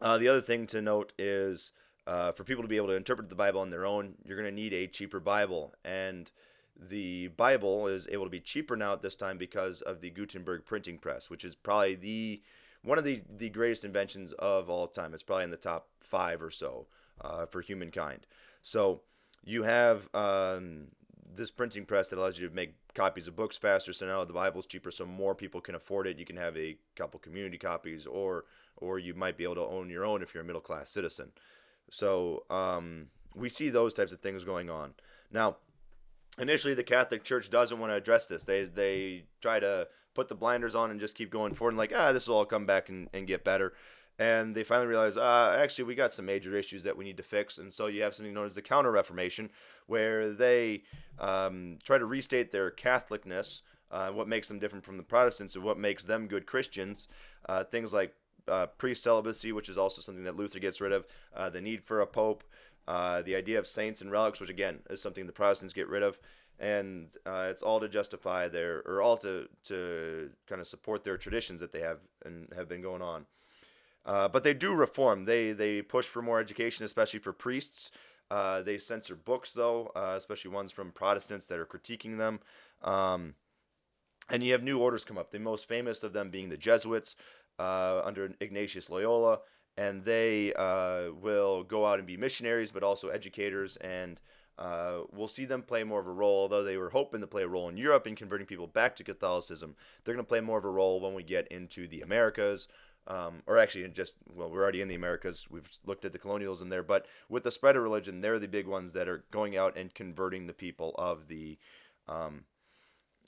uh, 0.00 0.16
the 0.16 0.28
other 0.28 0.40
thing 0.40 0.66
to 0.68 0.80
note 0.80 1.12
is 1.18 1.70
for 2.06 2.44
people 2.44 2.62
to 2.62 2.68
be 2.68 2.76
able 2.76 2.88
to 2.88 2.94
interpret 2.94 3.28
the 3.28 3.34
Bible 3.34 3.60
on 3.60 3.70
their 3.70 3.84
own, 3.84 4.14
you're 4.24 4.40
going 4.40 4.48
to 4.48 4.62
need 4.62 4.72
a 4.72 4.86
cheaper 4.86 5.20
Bible. 5.20 5.74
And 5.84 6.30
the 6.78 7.28
Bible 7.28 7.88
is 7.88 8.08
able 8.10 8.24
to 8.24 8.30
be 8.30 8.40
cheaper 8.40 8.76
now 8.76 8.92
at 8.92 9.02
this 9.02 9.16
time 9.16 9.38
because 9.38 9.82
of 9.82 10.00
the 10.00 10.10
Gutenberg 10.10 10.64
printing 10.64 10.98
press, 10.98 11.28
which 11.28 11.44
is 11.44 11.54
probably 11.54 11.94
the 11.94 12.42
one 12.82 12.98
of 12.98 13.04
the, 13.04 13.22
the 13.36 13.50
greatest 13.50 13.84
inventions 13.84 14.32
of 14.34 14.70
all 14.70 14.86
time. 14.86 15.14
It's 15.14 15.22
probably 15.22 15.44
in 15.44 15.50
the 15.50 15.56
top 15.56 15.88
five 16.00 16.42
or 16.42 16.50
so 16.50 16.86
uh, 17.20 17.46
for 17.46 17.60
humankind. 17.60 18.26
So 18.62 19.02
you 19.44 19.62
have 19.62 20.08
um, 20.14 20.88
this 21.34 21.50
printing 21.50 21.84
press 21.84 22.10
that 22.10 22.18
allows 22.18 22.38
you 22.38 22.48
to 22.48 22.54
make 22.54 22.74
copies 22.94 23.28
of 23.28 23.36
books 23.36 23.56
faster. 23.56 23.92
So 23.92 24.06
now 24.06 24.24
the 24.24 24.32
Bible's 24.32 24.66
cheaper, 24.66 24.90
so 24.90 25.06
more 25.06 25.34
people 25.34 25.60
can 25.60 25.74
afford 25.74 26.06
it. 26.06 26.18
You 26.18 26.24
can 26.24 26.36
have 26.36 26.56
a 26.56 26.76
couple 26.96 27.20
community 27.20 27.58
copies, 27.58 28.06
or 28.06 28.44
or 28.78 28.98
you 28.98 29.14
might 29.14 29.36
be 29.36 29.44
able 29.44 29.54
to 29.56 29.62
own 29.62 29.88
your 29.88 30.04
own 30.04 30.22
if 30.22 30.34
you're 30.34 30.42
a 30.42 30.46
middle 30.46 30.60
class 30.60 30.90
citizen. 30.90 31.30
So 31.90 32.44
um, 32.50 33.06
we 33.34 33.48
see 33.48 33.70
those 33.70 33.94
types 33.94 34.12
of 34.12 34.20
things 34.20 34.44
going 34.44 34.70
on 34.70 34.94
now. 35.30 35.56
Initially, 36.38 36.74
the 36.74 36.84
Catholic 36.84 37.24
Church 37.24 37.48
doesn't 37.48 37.78
want 37.78 37.92
to 37.92 37.96
address 37.96 38.26
this. 38.26 38.44
They 38.44 38.64
they 38.64 39.24
try 39.40 39.58
to 39.58 39.88
put 40.16 40.28
the 40.28 40.34
blinders 40.34 40.74
on 40.74 40.90
and 40.90 40.98
just 40.98 41.16
keep 41.16 41.30
going 41.30 41.54
forward 41.54 41.72
and 41.72 41.78
like, 41.78 41.92
ah, 41.94 42.12
this 42.12 42.26
will 42.26 42.36
all 42.36 42.44
come 42.44 42.66
back 42.66 42.88
and, 42.88 43.08
and 43.12 43.26
get 43.26 43.44
better. 43.44 43.74
And 44.18 44.54
they 44.54 44.64
finally 44.64 44.88
realize, 44.88 45.18
uh, 45.18 45.58
actually, 45.60 45.84
we 45.84 45.94
got 45.94 46.12
some 46.12 46.24
major 46.24 46.56
issues 46.56 46.82
that 46.84 46.96
we 46.96 47.04
need 47.04 47.18
to 47.18 47.22
fix. 47.22 47.58
And 47.58 47.70
so 47.70 47.86
you 47.86 48.02
have 48.02 48.14
something 48.14 48.32
known 48.32 48.46
as 48.46 48.54
the 48.54 48.62
Counter 48.62 48.90
Reformation, 48.90 49.50
where 49.86 50.32
they 50.32 50.84
um, 51.18 51.78
try 51.84 51.98
to 51.98 52.06
restate 52.06 52.50
their 52.50 52.70
Catholicness 52.70 53.60
uh, 53.90 54.10
what 54.10 54.28
makes 54.28 54.48
them 54.48 54.58
different 54.58 54.84
from 54.84 54.96
the 54.96 55.02
Protestants, 55.02 55.54
and 55.54 55.64
what 55.64 55.78
makes 55.78 56.04
them 56.04 56.26
good 56.26 56.46
Christians. 56.46 57.08
Uh, 57.48 57.64
things 57.64 57.92
like 57.92 58.14
uh, 58.48 58.66
priest 58.78 59.04
celibacy, 59.04 59.52
which 59.52 59.68
is 59.68 59.78
also 59.78 60.00
something 60.00 60.24
that 60.24 60.36
Luther 60.36 60.58
gets 60.58 60.80
rid 60.80 60.92
of, 60.92 61.06
uh, 61.34 61.50
the 61.50 61.60
need 61.60 61.84
for 61.84 62.00
a 62.00 62.06
pope, 62.06 62.44
uh, 62.88 63.22
the 63.22 63.34
idea 63.34 63.58
of 63.58 63.66
saints 63.66 64.00
and 64.00 64.10
relics, 64.10 64.40
which 64.40 64.50
again 64.50 64.80
is 64.90 65.00
something 65.00 65.26
the 65.26 65.32
Protestants 65.32 65.72
get 65.72 65.88
rid 65.88 66.02
of, 66.02 66.18
and 66.58 67.14
uh, 67.26 67.48
it's 67.50 67.62
all 67.62 67.80
to 67.80 67.88
justify 67.88 68.48
their 68.48 68.82
or 68.86 69.02
all 69.02 69.16
to 69.18 69.48
to 69.64 70.30
kind 70.46 70.60
of 70.60 70.66
support 70.66 71.04
their 71.04 71.16
traditions 71.16 71.60
that 71.60 71.72
they 71.72 71.80
have 71.80 71.98
and 72.24 72.48
have 72.56 72.68
been 72.68 72.82
going 72.82 73.02
on. 73.02 73.26
Uh, 74.04 74.28
but 74.28 74.44
they 74.44 74.54
do 74.54 74.72
reform. 74.72 75.24
They 75.24 75.52
they 75.52 75.82
push 75.82 76.06
for 76.06 76.22
more 76.22 76.40
education, 76.40 76.84
especially 76.84 77.20
for 77.20 77.32
priests. 77.32 77.90
Uh, 78.30 78.62
they 78.62 78.78
censor 78.78 79.14
books, 79.14 79.52
though, 79.52 79.92
uh, 79.94 80.14
especially 80.16 80.50
ones 80.50 80.72
from 80.72 80.90
Protestants 80.90 81.46
that 81.46 81.58
are 81.58 81.66
critiquing 81.66 82.18
them. 82.18 82.40
Um, 82.82 83.34
and 84.28 84.42
you 84.42 84.52
have 84.52 84.62
new 84.62 84.78
orders 84.78 85.04
come 85.04 85.18
up. 85.18 85.30
The 85.30 85.38
most 85.38 85.68
famous 85.68 86.02
of 86.02 86.12
them 86.12 86.30
being 86.30 86.48
the 86.48 86.56
Jesuits 86.56 87.14
uh, 87.58 88.02
under 88.04 88.32
Ignatius 88.40 88.90
Loyola, 88.90 89.38
and 89.76 90.04
they 90.04 90.52
uh, 90.54 91.12
will 91.12 91.62
go 91.62 91.86
out 91.86 91.98
and 91.98 92.06
be 92.06 92.16
missionaries, 92.16 92.72
but 92.72 92.82
also 92.82 93.08
educators. 93.08 93.76
And 93.76 94.20
uh, 94.58 95.00
we'll 95.12 95.28
see 95.28 95.44
them 95.44 95.62
play 95.62 95.84
more 95.84 96.00
of 96.00 96.06
a 96.06 96.12
role, 96.12 96.40
although 96.40 96.64
they 96.64 96.76
were 96.76 96.90
hoping 96.90 97.20
to 97.20 97.26
play 97.26 97.42
a 97.42 97.48
role 97.48 97.68
in 97.68 97.76
Europe 97.76 98.06
in 98.06 98.16
converting 98.16 98.46
people 98.46 98.66
back 98.66 98.96
to 98.96 99.04
Catholicism. 99.04 99.76
They're 100.04 100.14
going 100.14 100.24
to 100.24 100.28
play 100.28 100.40
more 100.40 100.58
of 100.58 100.64
a 100.64 100.70
role 100.70 101.00
when 101.00 101.14
we 101.14 101.22
get 101.22 101.46
into 101.48 101.86
the 101.86 102.00
Americas. 102.00 102.68
Um, 103.08 103.42
or 103.46 103.58
actually, 103.58 103.86
just 103.88 104.16
well, 104.34 104.50
we're 104.50 104.62
already 104.62 104.80
in 104.80 104.88
the 104.88 104.94
Americas. 104.94 105.46
We've 105.48 105.68
looked 105.84 106.04
at 106.04 106.12
the 106.12 106.18
colonialism 106.18 106.70
there, 106.70 106.82
but 106.82 107.06
with 107.28 107.44
the 107.44 107.52
spread 107.52 107.76
of 107.76 107.82
religion, 107.82 108.20
they're 108.20 108.38
the 108.40 108.48
big 108.48 108.66
ones 108.66 108.94
that 108.94 109.08
are 109.08 109.24
going 109.30 109.56
out 109.56 109.76
and 109.76 109.94
converting 109.94 110.46
the 110.46 110.52
people 110.52 110.92
of 110.98 111.28
the 111.28 111.56
um, 112.08 112.44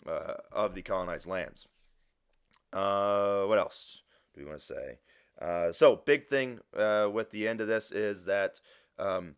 uh, 0.07 0.35
of 0.51 0.75
the 0.75 0.83
colonized 0.83 1.29
lands. 1.29 1.69
Uh, 2.73 3.45
what 3.45 3.59
else 3.59 4.03
do 4.35 4.41
we 4.41 4.47
want 4.47 4.59
to 4.59 4.65
say? 4.65 4.99
Uh, 5.41 5.71
so, 5.73 5.95
big 5.95 6.27
thing 6.27 6.59
uh, 6.77 7.09
with 7.13 7.31
the 7.31 7.47
end 7.47 7.61
of 7.61 7.69
this 7.69 7.93
is 7.93 8.25
that 8.25 8.59
um, 8.99 9.37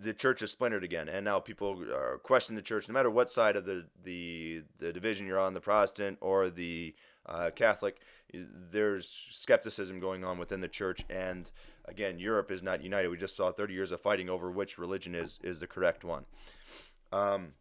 the 0.00 0.14
church 0.14 0.42
is 0.42 0.50
splintered 0.50 0.84
again, 0.84 1.08
and 1.08 1.24
now 1.24 1.38
people 1.40 1.82
are 1.92 2.18
questioning 2.18 2.56
the 2.56 2.62
church, 2.62 2.88
no 2.88 2.94
matter 2.94 3.10
what 3.10 3.30
side 3.30 3.56
of 3.56 3.64
the 3.64 3.84
the, 4.04 4.62
the 4.78 4.92
division 4.92 5.26
you're 5.26 5.38
on, 5.38 5.54
the 5.54 5.60
Protestant 5.60 6.18
or 6.20 6.50
the 6.50 6.94
uh, 7.26 7.50
Catholic. 7.54 8.00
There's 8.32 9.26
skepticism 9.30 10.00
going 10.00 10.24
on 10.24 10.38
within 10.38 10.60
the 10.60 10.68
church, 10.68 11.04
and 11.10 11.50
again, 11.84 12.18
Europe 12.18 12.50
is 12.50 12.62
not 12.62 12.82
united. 12.82 13.08
We 13.08 13.18
just 13.18 13.36
saw 13.36 13.52
30 13.52 13.74
years 13.74 13.92
of 13.92 14.00
fighting 14.00 14.30
over 14.30 14.50
which 14.50 14.78
religion 14.78 15.14
is 15.14 15.38
is 15.42 15.60
the 15.60 15.66
correct 15.66 16.04
one. 16.04 16.24
Um, 17.12 17.52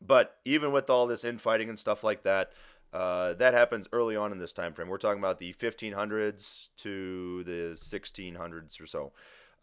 but 0.00 0.38
even 0.44 0.72
with 0.72 0.90
all 0.90 1.06
this 1.06 1.24
infighting 1.24 1.68
and 1.68 1.78
stuff 1.78 2.04
like 2.04 2.22
that, 2.22 2.52
uh, 2.92 3.34
that 3.34 3.54
happens 3.54 3.88
early 3.92 4.16
on 4.16 4.32
in 4.32 4.38
this 4.38 4.52
time 4.52 4.72
frame. 4.72 4.88
We're 4.88 4.98
talking 4.98 5.18
about 5.18 5.38
the 5.38 5.52
1500s 5.54 6.68
to 6.78 7.44
the 7.44 7.74
1600s 7.74 8.80
or 8.80 8.86
so. 8.86 9.12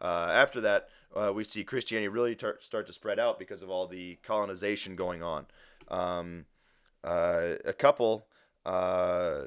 Uh, 0.04 0.30
after 0.34 0.60
that, 0.60 0.90
uh, 1.16 1.32
we 1.34 1.46
see 1.46 1.64
Christianity 1.64 2.10
really 2.10 2.36
tar- 2.36 2.58
start 2.60 2.86
to 2.88 2.94
spread 2.94 3.20
out 3.20 3.40
because 3.40 3.62
of 3.62 3.70
all 3.70 3.88
the 3.88 4.18
colonization 4.24 4.96
going 4.96 5.24
on. 5.24 5.46
Um, 5.88 6.46
uh, 7.04 7.56
a 7.64 7.74
couple 7.74 8.28
uh, 8.66 9.44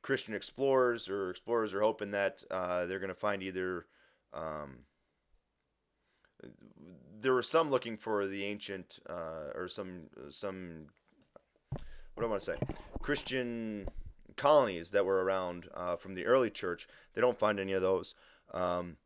Christian 0.00 0.34
explorers 0.34 1.08
or 1.08 1.30
explorers 1.30 1.74
are 1.74 1.82
hoping 1.82 2.12
that 2.12 2.42
uh, 2.50 2.86
they're 2.86 2.98
going 2.98 3.08
to 3.08 3.14
find 3.14 3.42
either. 3.42 3.86
Um, 4.32 4.78
there 7.20 7.34
were 7.34 7.42
some 7.42 7.70
looking 7.70 7.96
for 7.96 8.26
the 8.26 8.44
ancient 8.44 8.98
uh, 9.08 9.50
or 9.54 9.68
some 9.68 10.10
some 10.30 10.86
what 11.72 12.20
do 12.20 12.26
I 12.26 12.28
want 12.28 12.42
to 12.42 12.52
say 12.52 12.58
Christian 13.00 13.88
colonies 14.36 14.90
that 14.90 15.06
were 15.06 15.24
around 15.24 15.68
from 15.98 16.14
the 16.14 16.26
early 16.26 16.50
church. 16.50 16.86
They 17.14 17.20
don't 17.20 17.38
find 17.38 17.58
any 17.58 17.72
of 17.72 17.80
those. 17.80 18.14
Um, 18.52 18.96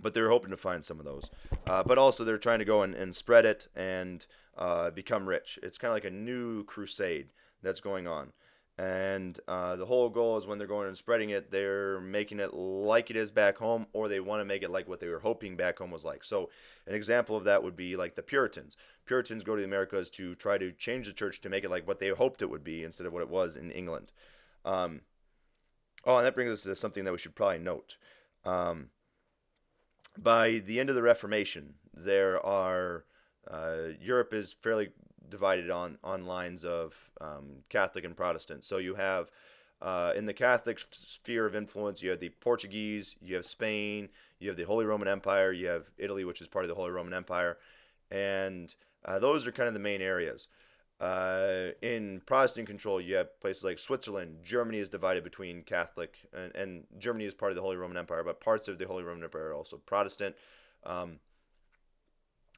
but 0.00 0.14
they're 0.14 0.30
hoping 0.30 0.50
to 0.50 0.56
find 0.56 0.84
some 0.84 0.98
of 0.98 1.04
those. 1.04 1.30
Uh, 1.66 1.82
but 1.82 1.98
also, 1.98 2.24
they're 2.24 2.38
trying 2.38 2.58
to 2.58 2.64
go 2.64 2.82
and, 2.82 2.94
and 2.94 3.14
spread 3.14 3.44
it 3.44 3.68
and 3.74 4.26
uh, 4.56 4.90
become 4.90 5.28
rich. 5.28 5.58
It's 5.62 5.78
kind 5.78 5.90
of 5.90 5.96
like 5.96 6.04
a 6.04 6.10
new 6.10 6.64
crusade 6.64 7.28
that's 7.62 7.80
going 7.80 8.06
on. 8.06 8.32
And 8.78 9.38
uh, 9.46 9.76
the 9.76 9.84
whole 9.84 10.08
goal 10.08 10.38
is 10.38 10.46
when 10.46 10.56
they're 10.56 10.66
going 10.66 10.88
and 10.88 10.96
spreading 10.96 11.30
it, 11.30 11.50
they're 11.50 12.00
making 12.00 12.40
it 12.40 12.54
like 12.54 13.10
it 13.10 13.16
is 13.16 13.30
back 13.30 13.58
home, 13.58 13.86
or 13.92 14.08
they 14.08 14.20
want 14.20 14.40
to 14.40 14.46
make 14.46 14.62
it 14.62 14.70
like 14.70 14.88
what 14.88 15.00
they 15.00 15.08
were 15.08 15.18
hoping 15.18 15.54
back 15.54 15.78
home 15.78 15.90
was 15.90 16.04
like. 16.04 16.24
So, 16.24 16.48
an 16.86 16.94
example 16.94 17.36
of 17.36 17.44
that 17.44 17.62
would 17.62 17.76
be 17.76 17.96
like 17.96 18.14
the 18.14 18.22
Puritans. 18.22 18.78
Puritans 19.04 19.44
go 19.44 19.54
to 19.54 19.60
the 19.60 19.68
Americas 19.68 20.08
to 20.10 20.34
try 20.34 20.56
to 20.56 20.72
change 20.72 21.06
the 21.06 21.12
church 21.12 21.42
to 21.42 21.50
make 21.50 21.62
it 21.62 21.70
like 21.70 21.86
what 21.86 21.98
they 21.98 22.08
hoped 22.08 22.40
it 22.40 22.48
would 22.48 22.64
be 22.64 22.82
instead 22.82 23.06
of 23.06 23.12
what 23.12 23.20
it 23.20 23.28
was 23.28 23.54
in 23.54 23.70
England. 23.70 24.12
Um, 24.64 25.02
oh, 26.06 26.16
and 26.16 26.24
that 26.24 26.34
brings 26.34 26.52
us 26.52 26.62
to 26.62 26.74
something 26.74 27.04
that 27.04 27.12
we 27.12 27.18
should 27.18 27.34
probably 27.34 27.58
note. 27.58 27.96
Um, 28.46 28.88
by 30.22 30.62
the 30.66 30.78
end 30.80 30.88
of 30.88 30.96
the 30.96 31.02
Reformation, 31.02 31.74
there 31.94 32.44
are 32.44 33.04
uh, 33.50 33.94
Europe 34.00 34.32
is 34.32 34.52
fairly 34.52 34.90
divided 35.28 35.70
on 35.70 35.98
on 36.04 36.26
lines 36.26 36.64
of 36.64 36.94
um, 37.20 37.62
Catholic 37.68 38.04
and 38.04 38.16
Protestant. 38.16 38.64
So 38.64 38.78
you 38.78 38.94
have 38.94 39.30
uh, 39.80 40.12
in 40.14 40.26
the 40.26 40.34
Catholic 40.34 40.78
sphere 40.90 41.46
of 41.46 41.56
influence, 41.56 42.02
you 42.02 42.10
have 42.10 42.20
the 42.20 42.28
Portuguese, 42.28 43.16
you 43.22 43.34
have 43.34 43.46
Spain, 43.46 44.08
you 44.38 44.48
have 44.48 44.56
the 44.56 44.64
Holy 44.64 44.84
Roman 44.84 45.08
Empire, 45.08 45.52
you 45.52 45.68
have 45.68 45.90
Italy, 45.96 46.24
which 46.24 46.42
is 46.42 46.48
part 46.48 46.64
of 46.64 46.68
the 46.68 46.74
Holy 46.74 46.90
Roman 46.90 47.14
Empire, 47.14 47.56
and 48.10 48.74
uh, 49.06 49.18
those 49.18 49.46
are 49.46 49.52
kind 49.52 49.68
of 49.68 49.74
the 49.74 49.80
main 49.80 50.02
areas. 50.02 50.48
Uh, 51.00 51.70
in 51.80 52.20
Protestant 52.26 52.66
control, 52.66 53.00
you 53.00 53.16
have 53.16 53.40
places 53.40 53.64
like 53.64 53.78
Switzerland. 53.78 54.36
Germany 54.44 54.78
is 54.78 54.90
divided 54.90 55.24
between 55.24 55.62
Catholic, 55.62 56.18
and, 56.34 56.54
and 56.54 56.84
Germany 56.98 57.24
is 57.24 57.34
part 57.34 57.52
of 57.52 57.56
the 57.56 57.62
Holy 57.62 57.76
Roman 57.76 57.96
Empire, 57.96 58.22
but 58.22 58.40
parts 58.40 58.68
of 58.68 58.78
the 58.78 58.86
Holy 58.86 59.02
Roman 59.02 59.24
Empire 59.24 59.48
are 59.48 59.54
also 59.54 59.78
Protestant. 59.78 60.36
Um, 60.84 61.20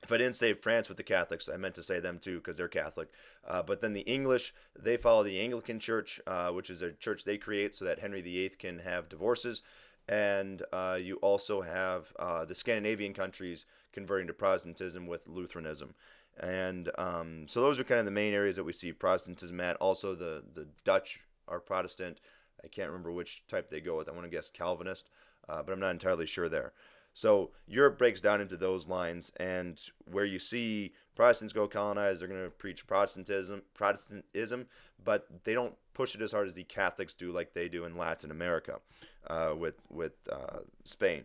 if 0.02 0.10
I 0.10 0.18
didn't 0.18 0.34
say 0.34 0.54
France 0.54 0.88
with 0.88 0.96
the 0.96 1.04
Catholics, 1.04 1.48
I 1.48 1.56
meant 1.56 1.76
to 1.76 1.82
say 1.82 2.00
them 2.00 2.18
too 2.18 2.38
because 2.38 2.56
they're 2.56 2.66
Catholic. 2.66 3.08
Uh, 3.46 3.62
but 3.62 3.80
then 3.80 3.92
the 3.92 4.00
English, 4.00 4.52
they 4.76 4.96
follow 4.96 5.22
the 5.22 5.40
Anglican 5.40 5.78
Church, 5.78 6.20
uh, 6.26 6.50
which 6.50 6.70
is 6.70 6.82
a 6.82 6.92
church 6.92 7.22
they 7.22 7.38
create 7.38 7.74
so 7.74 7.84
that 7.84 8.00
Henry 8.00 8.20
VIII 8.20 8.50
can 8.58 8.80
have 8.80 9.08
divorces. 9.08 9.62
And 10.08 10.62
uh, 10.72 10.98
you 11.00 11.16
also 11.16 11.62
have 11.62 12.12
uh, 12.18 12.44
the 12.44 12.56
Scandinavian 12.56 13.14
countries 13.14 13.66
converting 13.92 14.26
to 14.26 14.32
Protestantism 14.32 15.06
with 15.06 15.28
Lutheranism. 15.28 15.94
And 16.40 16.90
um, 16.98 17.46
so 17.46 17.60
those 17.60 17.78
are 17.78 17.84
kind 17.84 18.00
of 18.00 18.06
the 18.06 18.10
main 18.10 18.34
areas 18.34 18.56
that 18.56 18.64
we 18.64 18.72
see 18.72 18.92
Protestantism 18.92 19.60
at. 19.60 19.76
Also, 19.76 20.14
the, 20.14 20.42
the 20.54 20.66
Dutch 20.84 21.20
are 21.48 21.60
Protestant. 21.60 22.20
I 22.64 22.68
can't 22.68 22.88
remember 22.88 23.12
which 23.12 23.46
type 23.48 23.70
they 23.70 23.80
go 23.80 23.96
with. 23.96 24.08
I 24.08 24.12
want 24.12 24.24
to 24.24 24.30
guess 24.30 24.48
Calvinist, 24.48 25.10
uh, 25.48 25.62
but 25.62 25.72
I'm 25.72 25.80
not 25.80 25.90
entirely 25.90 26.26
sure 26.26 26.48
there. 26.48 26.72
So 27.14 27.50
Europe 27.66 27.98
breaks 27.98 28.20
down 28.20 28.40
into 28.40 28.56
those 28.56 28.88
lines, 28.88 29.30
and 29.36 29.80
where 30.10 30.24
you 30.24 30.38
see 30.38 30.94
Protestants 31.14 31.52
go 31.52 31.68
colonize, 31.68 32.18
they're 32.18 32.28
going 32.28 32.44
to 32.44 32.50
preach 32.50 32.86
Protestantism, 32.86 33.62
Protestantism, 33.74 34.66
but 35.04 35.26
they 35.44 35.52
don't 35.52 35.74
push 35.92 36.14
it 36.14 36.22
as 36.22 36.32
hard 36.32 36.46
as 36.46 36.54
the 36.54 36.64
Catholics 36.64 37.14
do, 37.14 37.30
like 37.30 37.52
they 37.52 37.68
do 37.68 37.84
in 37.84 37.98
Latin 37.98 38.30
America, 38.30 38.80
uh, 39.26 39.52
with 39.56 39.74
with 39.90 40.14
uh, 40.30 40.60
Spain. 40.84 41.24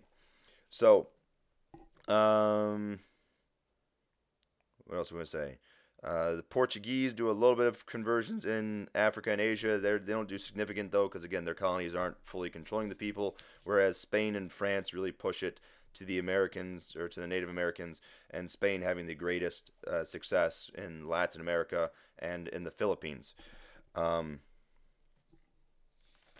So, 0.70 1.08
um, 2.10 3.00
what 4.88 4.98
else 4.98 5.12
we 5.12 5.20
to 5.20 5.26
say? 5.26 5.58
Uh, 6.04 6.36
the 6.36 6.44
Portuguese 6.44 7.14
do 7.14 7.30
a 7.30 7.32
little 7.32 7.56
bit 7.56 7.66
of 7.66 7.86
conversions 7.86 8.46
in 8.46 8.88
Africa 8.94 9.32
and 9.32 9.42
Asia. 9.42 9.80
They're, 9.80 10.00
they 10.00 10.14
don't 10.14 10.30
do 10.30 10.38
significant 10.38 10.92
though, 10.92 11.08
because 11.08 11.24
again, 11.24 11.44
their 11.44 11.56
colonies 11.56 11.96
aren't 11.96 12.18
fully 12.24 12.50
controlling 12.50 12.90
the 12.90 12.96
people. 12.96 13.36
Whereas 13.64 13.98
Spain 13.98 14.36
and 14.36 14.52
France 14.52 14.94
really 14.94 15.12
push 15.12 15.42
it 15.42 15.60
to 15.96 16.06
the 16.06 16.20
Americans 16.20 16.96
or 16.96 17.08
to 17.10 17.20
the 17.20 17.28
Native 17.28 17.50
Americans, 17.50 18.02
and 18.30 18.50
Spain 18.50 18.82
having 18.82 19.08
the 19.08 19.16
greatest 19.16 19.72
uh, 19.88 20.04
success 20.04 20.70
in 20.76 21.08
Latin 21.08 21.42
America 21.42 21.90
and 22.20 22.48
in 22.50 22.64
the 22.64 22.72
Philippines. 22.72 23.34
Um, 23.96 24.40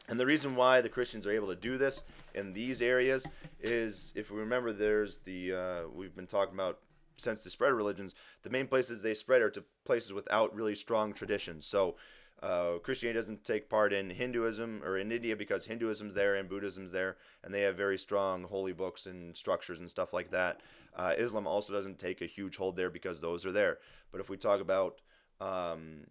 and 0.08 0.20
the 0.20 0.26
reason 0.26 0.56
why 0.56 0.82
the 0.82 0.90
Christians 0.90 1.26
are 1.26 1.32
able 1.32 1.48
to 1.48 1.56
do 1.56 1.78
this 1.78 2.04
in 2.36 2.54
these 2.54 2.82
areas 2.82 3.26
is, 3.60 4.14
if 4.16 4.32
we 4.32 4.40
remember, 4.40 4.72
there's 4.72 5.20
the 5.20 5.54
uh, 5.54 5.82
we've 5.92 6.16
been 6.16 6.28
talking 6.28 6.54
about 6.54 6.80
since 7.18 7.44
the 7.44 7.50
spread 7.50 7.72
of 7.72 7.78
religions. 7.78 8.16
The 8.44 8.50
main 8.50 8.68
places 8.68 9.02
they 9.02 9.14
spread 9.14 9.42
are 9.42 9.50
to 9.52 9.64
places 9.86 10.14
without 10.14 10.56
really 10.56 10.76
strong 10.76 11.14
traditions. 11.14 11.66
So 11.66 11.96
uh, 12.42 12.78
Christianity 12.84 13.18
doesn't 13.18 13.44
take 13.44 13.70
part 13.70 13.92
in 13.92 14.12
Hinduism 14.12 14.84
or 14.84 14.98
in 14.98 15.12
India 15.12 15.36
because 15.36 15.66
Hinduism's 15.66 16.14
there 16.14 16.36
and 16.36 16.48
Buddhism's 16.48 16.92
there, 16.92 17.18
and 17.44 17.54
they 17.54 17.62
have 17.62 17.76
very 17.76 17.98
strong 17.98 18.44
holy 18.44 18.74
books 18.74 19.08
and 19.08 19.36
structures 19.36 19.80
and 19.80 19.90
stuff 19.90 20.14
like 20.14 20.30
that. 20.32 20.62
Uh, 20.96 21.14
Islam 21.18 21.48
also 21.48 21.74
doesn't 21.74 21.98
take 21.98 22.22
a 22.22 22.28
huge 22.28 22.56
hold 22.56 22.76
there 22.76 22.92
because 22.92 23.22
those 23.22 23.46
are 23.46 23.52
there. 23.52 23.80
But 24.12 24.22
if 24.22 24.30
we 24.30 24.38
talk 24.38 24.62
about 24.62 25.02
um, 25.42 26.06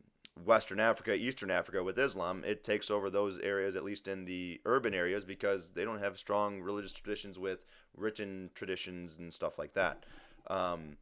Western 0.44 0.80
Africa, 0.80 1.14
Eastern 1.14 1.50
Africa 1.50 1.82
with 1.82 1.98
Islam, 1.98 2.42
it 2.44 2.64
takes 2.64 2.90
over 2.90 3.08
those 3.08 3.38
areas, 3.38 3.76
at 3.76 3.84
least 3.84 4.08
in 4.08 4.24
the 4.24 4.60
urban 4.64 4.94
areas, 4.94 5.24
because 5.24 5.70
they 5.70 5.84
don't 5.84 6.00
have 6.00 6.18
strong 6.18 6.60
religious 6.60 6.92
traditions 6.92 7.38
with 7.38 7.66
written 7.96 8.50
traditions 8.54 9.18
and 9.18 9.32
stuff 9.32 9.58
like 9.58 9.74
that. 9.74 10.04
Um, 10.48 10.96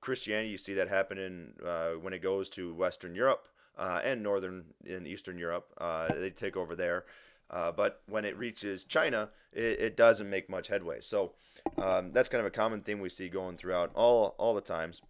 Christianity, 0.00 0.50
you 0.50 0.58
see 0.58 0.74
that 0.74 0.88
happening 0.88 1.52
uh, 1.64 1.92
when 1.92 2.12
it 2.12 2.22
goes 2.22 2.48
to 2.50 2.74
Western 2.74 3.14
Europe 3.14 3.48
uh, 3.76 4.00
and 4.04 4.22
Northern 4.22 4.64
and 4.88 5.06
Eastern 5.06 5.38
Europe. 5.38 5.72
Uh, 5.78 6.08
they 6.14 6.30
take 6.30 6.56
over 6.56 6.76
there. 6.76 7.04
Uh, 7.50 7.70
but 7.70 8.02
when 8.08 8.24
it 8.24 8.36
reaches 8.36 8.84
China, 8.84 9.30
it, 9.52 9.80
it 9.80 9.96
doesn't 9.96 10.28
make 10.28 10.50
much 10.50 10.68
headway. 10.68 11.00
So 11.00 11.32
um, 11.78 12.12
that's 12.12 12.28
kind 12.28 12.40
of 12.40 12.46
a 12.46 12.50
common 12.50 12.80
theme 12.80 13.00
we 13.00 13.08
see 13.08 13.28
going 13.28 13.56
throughout 13.56 13.90
all 13.94 14.34
all 14.38 14.54
the 14.54 14.60
times. 14.60 15.00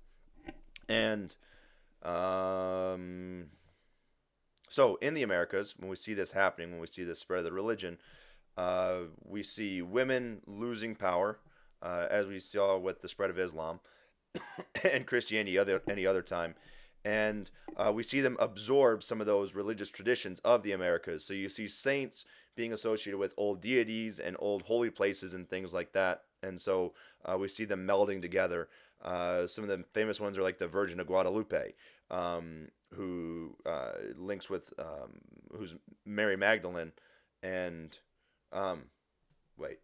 And 0.89 1.35
um, 2.03 3.47
so 4.69 4.97
in 4.97 5.15
the 5.15 5.23
Americas, 5.23 5.75
when 5.79 5.89
we 5.89 5.97
see 5.97 6.15
this 6.15 6.33
happening, 6.33 6.71
when 6.71 6.81
we 6.81 6.87
see 6.87 7.05
this 7.05 7.19
spread 7.19 7.39
of 7.39 7.45
the 7.45 7.53
religion, 7.53 7.99
uh, 8.57 8.99
we 9.25 9.43
see 9.43 9.83
women 9.83 10.41
losing 10.47 10.95
power, 10.95 11.39
uh, 11.83 12.07
as 12.11 12.27
we 12.27 12.41
saw 12.41 12.79
with 12.79 13.01
the 13.01 13.09
spread 13.09 13.31
of 13.31 13.39
Islam 13.39 13.81
and 14.93 15.07
Christianity 15.07 15.59
other 15.59 15.83
any 15.89 16.07
other 16.07 16.23
time. 16.23 16.55
And 17.05 17.49
uh, 17.77 17.93
we 17.95 18.03
see 18.03 18.21
them 18.21 18.37
absorb 18.41 19.05
some 19.05 19.21
of 19.21 19.29
those 19.29 19.55
religious 19.55 19.89
traditions 19.89 20.41
of 20.41 20.65
the 20.65 20.73
Americas. 20.73 21.25
So 21.25 21.35
you 21.35 21.49
see 21.49 21.69
saints 21.69 22.25
being 22.57 22.73
associated 22.73 23.19
with 23.19 23.35
old 23.37 23.61
deities 23.61 24.19
and 24.19 24.37
old 24.41 24.63
holy 24.63 24.91
places 24.91 25.33
and 25.33 25.49
things 25.49 25.73
like 25.73 25.93
that. 25.93 26.23
And 26.43 26.61
so 26.61 26.95
uh, 27.25 27.39
we 27.39 27.47
see 27.47 27.65
them 27.65 27.87
melding 27.87 28.21
together. 28.21 28.69
Uh, 29.05 29.47
some 29.47 29.63
of 29.63 29.69
the 29.69 29.85
famous 29.93 30.21
ones 30.21 30.37
are 30.37 30.43
like 30.43 30.59
the 30.59 30.67
Virgin 30.67 30.99
of 30.99 31.07
Guadalupe, 31.07 31.75
um, 32.11 32.69
who 32.95 33.55
uh, 33.65 33.93
links 34.17 34.51
with 34.51 34.73
um, 34.79 35.21
who's 35.57 35.75
Mary 36.05 36.37
Magdalene, 36.37 36.93
and 37.43 37.97
um, 38.53 38.85
wait, 39.57 39.79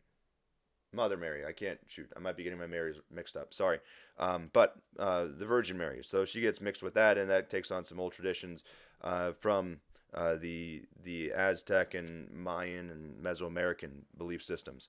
Mother 0.93 1.17
Mary. 1.17 1.45
I 1.47 1.53
can't 1.53 1.79
shoot. 1.87 2.11
I 2.17 2.21
might 2.21 2.37
be 2.37 2.43
getting 2.43 2.59
my 2.59 2.67
Marys 2.67 2.97
mixed 3.11 3.37
up. 3.37 3.55
Sorry, 3.55 3.79
um, 4.19 4.51
but 4.53 4.77
uh, 4.99 5.27
the 5.39 5.47
Virgin 5.47 5.79
Mary. 5.79 6.01
So 6.03 6.25
she 6.25 6.41
gets 6.41 6.61
mixed 6.61 6.83
with 6.83 6.95
that, 6.95 7.19
and 7.19 7.29
that 7.31 7.51
takes 7.51 7.71
on 7.71 7.85
some 7.85 8.01
old 8.01 8.13
traditions 8.13 8.65
uh, 9.03 9.33
from 9.41 9.79
uh, 10.15 10.37
the 10.37 10.83
the 11.03 11.33
Aztec 11.33 11.95
and 11.95 12.31
Mayan 12.31 12.91
and 12.91 13.23
Mesoamerican 13.23 14.03
belief 14.17 14.43
systems. 14.43 14.89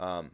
Um, 0.00 0.32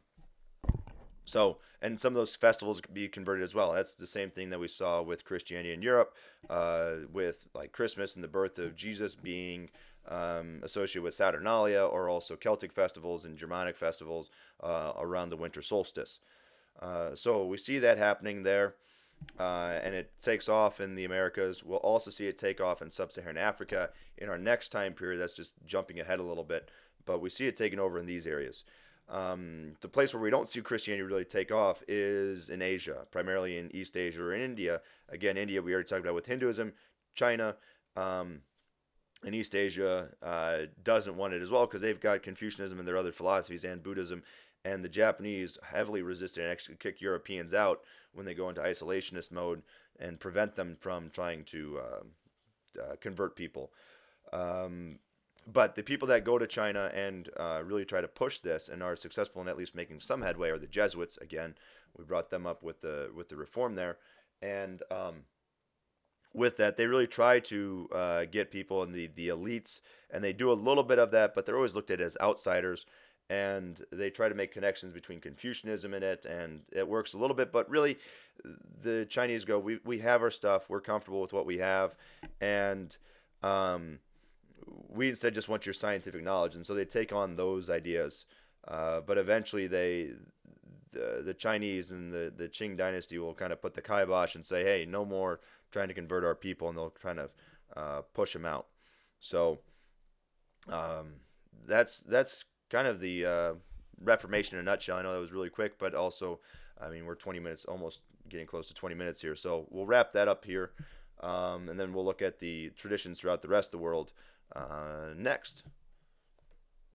so, 1.24 1.58
and 1.82 2.00
some 2.00 2.14
of 2.14 2.16
those 2.16 2.34
festivals 2.34 2.80
be 2.90 3.06
converted 3.06 3.44
as 3.44 3.54
well. 3.54 3.74
That's 3.74 3.94
the 3.94 4.06
same 4.06 4.30
thing 4.30 4.48
that 4.48 4.60
we 4.60 4.68
saw 4.68 5.02
with 5.02 5.26
Christianity 5.26 5.74
in 5.74 5.82
Europe, 5.82 6.14
uh, 6.48 6.92
with 7.12 7.48
like 7.54 7.72
Christmas 7.72 8.14
and 8.14 8.24
the 8.24 8.28
birth 8.28 8.58
of 8.58 8.74
Jesus 8.74 9.14
being 9.14 9.68
um, 10.08 10.60
associated 10.62 11.02
with 11.02 11.14
Saturnalia, 11.14 11.84
or 11.84 12.08
also 12.08 12.36
Celtic 12.36 12.72
festivals 12.72 13.24
and 13.24 13.36
Germanic 13.36 13.76
festivals 13.76 14.30
uh, 14.62 14.92
around 14.98 15.28
the 15.28 15.36
winter 15.36 15.62
solstice. 15.62 16.18
Uh, 16.80 17.14
so 17.14 17.44
we 17.44 17.56
see 17.56 17.78
that 17.78 17.98
happening 17.98 18.42
there, 18.42 18.74
uh, 19.38 19.78
and 19.82 19.94
it 19.94 20.12
takes 20.20 20.48
off 20.48 20.80
in 20.80 20.94
the 20.94 21.04
Americas. 21.04 21.64
We'll 21.64 21.78
also 21.78 22.10
see 22.10 22.28
it 22.28 22.38
take 22.38 22.60
off 22.60 22.82
in 22.82 22.90
sub-Saharan 22.90 23.36
Africa 23.36 23.90
in 24.16 24.28
our 24.28 24.38
next 24.38 24.70
time 24.70 24.92
period. 24.92 25.18
That's 25.18 25.32
just 25.32 25.52
jumping 25.66 26.00
ahead 26.00 26.20
a 26.20 26.22
little 26.24 26.44
bit, 26.44 26.70
but 27.04 27.20
we 27.20 27.30
see 27.30 27.46
it 27.46 27.56
taking 27.56 27.80
over 27.80 27.98
in 27.98 28.06
these 28.06 28.26
areas. 28.26 28.64
Um, 29.10 29.72
the 29.80 29.88
place 29.88 30.12
where 30.12 30.22
we 30.22 30.30
don't 30.30 30.48
see 30.48 30.60
Christianity 30.60 31.02
really 31.02 31.24
take 31.24 31.50
off 31.50 31.82
is 31.88 32.50
in 32.50 32.60
Asia, 32.60 33.06
primarily 33.10 33.56
in 33.56 33.74
East 33.74 33.96
Asia 33.96 34.22
or 34.22 34.34
in 34.34 34.42
India. 34.42 34.82
Again, 35.08 35.36
India 35.36 35.62
we 35.62 35.72
already 35.72 35.88
talked 35.88 36.02
about 36.02 36.14
with 36.14 36.26
Hinduism, 36.26 36.74
China, 37.14 37.56
um, 37.96 38.42
and 39.24 39.34
East 39.34 39.54
Asia 39.54 40.08
uh, 40.22 40.58
doesn't 40.84 41.16
want 41.16 41.34
it 41.34 41.42
as 41.42 41.50
well 41.50 41.66
because 41.66 41.82
they've 41.82 42.00
got 42.00 42.22
Confucianism 42.22 42.78
and 42.78 42.86
their 42.86 42.96
other 42.96 43.12
philosophies 43.12 43.64
and 43.64 43.82
Buddhism. 43.82 44.22
And 44.64 44.84
the 44.84 44.88
Japanese 44.88 45.56
heavily 45.62 46.02
resisted 46.02 46.42
and 46.42 46.52
actually 46.52 46.76
kick 46.76 47.00
Europeans 47.00 47.54
out 47.54 47.80
when 48.12 48.26
they 48.26 48.34
go 48.34 48.48
into 48.48 48.60
isolationist 48.60 49.30
mode 49.30 49.62
and 49.98 50.20
prevent 50.20 50.56
them 50.56 50.76
from 50.78 51.10
trying 51.10 51.44
to 51.44 51.78
uh, 51.78 52.82
uh, 52.82 52.96
convert 53.00 53.34
people. 53.34 53.72
Um, 54.32 54.98
but 55.50 55.74
the 55.74 55.82
people 55.82 56.08
that 56.08 56.24
go 56.24 56.38
to 56.38 56.46
China 56.46 56.90
and 56.94 57.30
uh, 57.38 57.62
really 57.64 57.84
try 57.84 58.00
to 58.00 58.08
push 58.08 58.38
this 58.38 58.68
and 58.68 58.82
are 58.82 58.96
successful 58.96 59.40
in 59.40 59.48
at 59.48 59.56
least 59.56 59.74
making 59.74 60.00
some 60.00 60.22
headway 60.22 60.50
are 60.50 60.58
the 60.58 60.66
Jesuits. 60.66 61.16
Again, 61.18 61.54
we 61.96 62.04
brought 62.04 62.30
them 62.30 62.46
up 62.46 62.62
with 62.62 62.82
the 62.82 63.10
with 63.14 63.28
the 63.28 63.36
reform 63.36 63.74
there, 63.74 63.96
and 64.42 64.82
um, 64.90 65.24
with 66.34 66.56
that, 66.58 66.76
they 66.76 66.86
really 66.86 67.06
try 67.06 67.40
to 67.40 67.88
uh, 67.94 68.24
get 68.26 68.50
people 68.50 68.82
in 68.82 68.92
the 68.92 69.08
the 69.14 69.28
elites, 69.28 69.80
and 70.10 70.22
they 70.22 70.32
do 70.32 70.52
a 70.52 70.54
little 70.54 70.84
bit 70.84 70.98
of 70.98 71.10
that, 71.12 71.34
but 71.34 71.46
they're 71.46 71.56
always 71.56 71.74
looked 71.74 71.90
at 71.90 72.00
as 72.00 72.16
outsiders. 72.20 72.86
And 73.30 73.78
they 73.92 74.08
try 74.08 74.30
to 74.30 74.34
make 74.34 74.52
connections 74.52 74.94
between 74.94 75.20
Confucianism 75.20 75.92
in 75.92 76.02
it, 76.02 76.24
and 76.24 76.62
it 76.72 76.88
works 76.88 77.12
a 77.12 77.18
little 77.18 77.36
bit. 77.36 77.52
But 77.52 77.68
really, 77.68 77.98
the 78.80 79.06
Chinese 79.10 79.44
go, 79.44 79.58
we, 79.58 79.80
we 79.84 79.98
have 79.98 80.22
our 80.22 80.30
stuff, 80.30 80.70
we're 80.70 80.80
comfortable 80.80 81.20
with 81.20 81.34
what 81.34 81.44
we 81.44 81.58
have, 81.58 81.94
and 82.40 82.96
um, 83.42 83.98
we 84.88 85.10
instead 85.10 85.34
just 85.34 85.48
want 85.48 85.66
your 85.66 85.74
scientific 85.74 86.24
knowledge, 86.24 86.54
and 86.54 86.64
so 86.64 86.72
they 86.72 86.86
take 86.86 87.12
on 87.12 87.36
those 87.36 87.68
ideas. 87.68 88.24
Uh, 88.66 89.00
but 89.00 89.18
eventually, 89.18 89.66
they 89.66 90.12
the, 90.90 91.22
the 91.24 91.34
Chinese 91.34 91.90
and 91.90 92.12
the, 92.12 92.32
the 92.34 92.48
Qing 92.48 92.76
dynasty 92.76 93.18
will 93.18 93.34
kind 93.34 93.52
of 93.52 93.60
put 93.60 93.74
the 93.74 93.82
kibosh 93.82 94.34
and 94.34 94.44
say, 94.44 94.64
hey, 94.64 94.86
no 94.88 95.04
more 95.04 95.40
trying 95.70 95.88
to 95.88 95.94
convert 95.94 96.24
our 96.24 96.34
people, 96.34 96.68
and 96.68 96.76
they'll 96.76 96.90
kind 96.90 97.18
of 97.18 97.30
uh, 97.76 98.02
push 98.14 98.32
them 98.32 98.44
out. 98.44 98.66
So 99.20 99.60
um, 100.68 101.14
that's 101.66 102.00
that's 102.00 102.44
kind 102.70 102.86
of 102.86 103.00
the 103.00 103.24
uh, 103.24 103.52
Reformation 104.00 104.58
in 104.58 104.66
a 104.66 104.70
nutshell. 104.70 104.98
I 104.98 105.02
know 105.02 105.12
that 105.12 105.20
was 105.20 105.32
really 105.32 105.50
quick, 105.50 105.78
but 105.78 105.94
also, 105.94 106.40
I 106.80 106.88
mean, 106.88 107.04
we're 107.04 107.14
20 107.14 107.40
minutes, 107.40 107.64
almost 107.64 108.00
getting 108.28 108.46
close 108.46 108.68
to 108.68 108.74
20 108.74 108.94
minutes 108.94 109.20
here. 109.20 109.34
So 109.34 109.66
we'll 109.70 109.86
wrap 109.86 110.12
that 110.12 110.28
up 110.28 110.44
here, 110.44 110.72
um, 111.20 111.68
and 111.68 111.78
then 111.78 111.92
we'll 111.92 112.04
look 112.04 112.22
at 112.22 112.38
the 112.38 112.70
traditions 112.70 113.18
throughout 113.18 113.42
the 113.42 113.48
rest 113.48 113.68
of 113.68 113.72
the 113.72 113.84
world 113.84 114.12
uh, 114.54 115.12
next. 115.16 115.64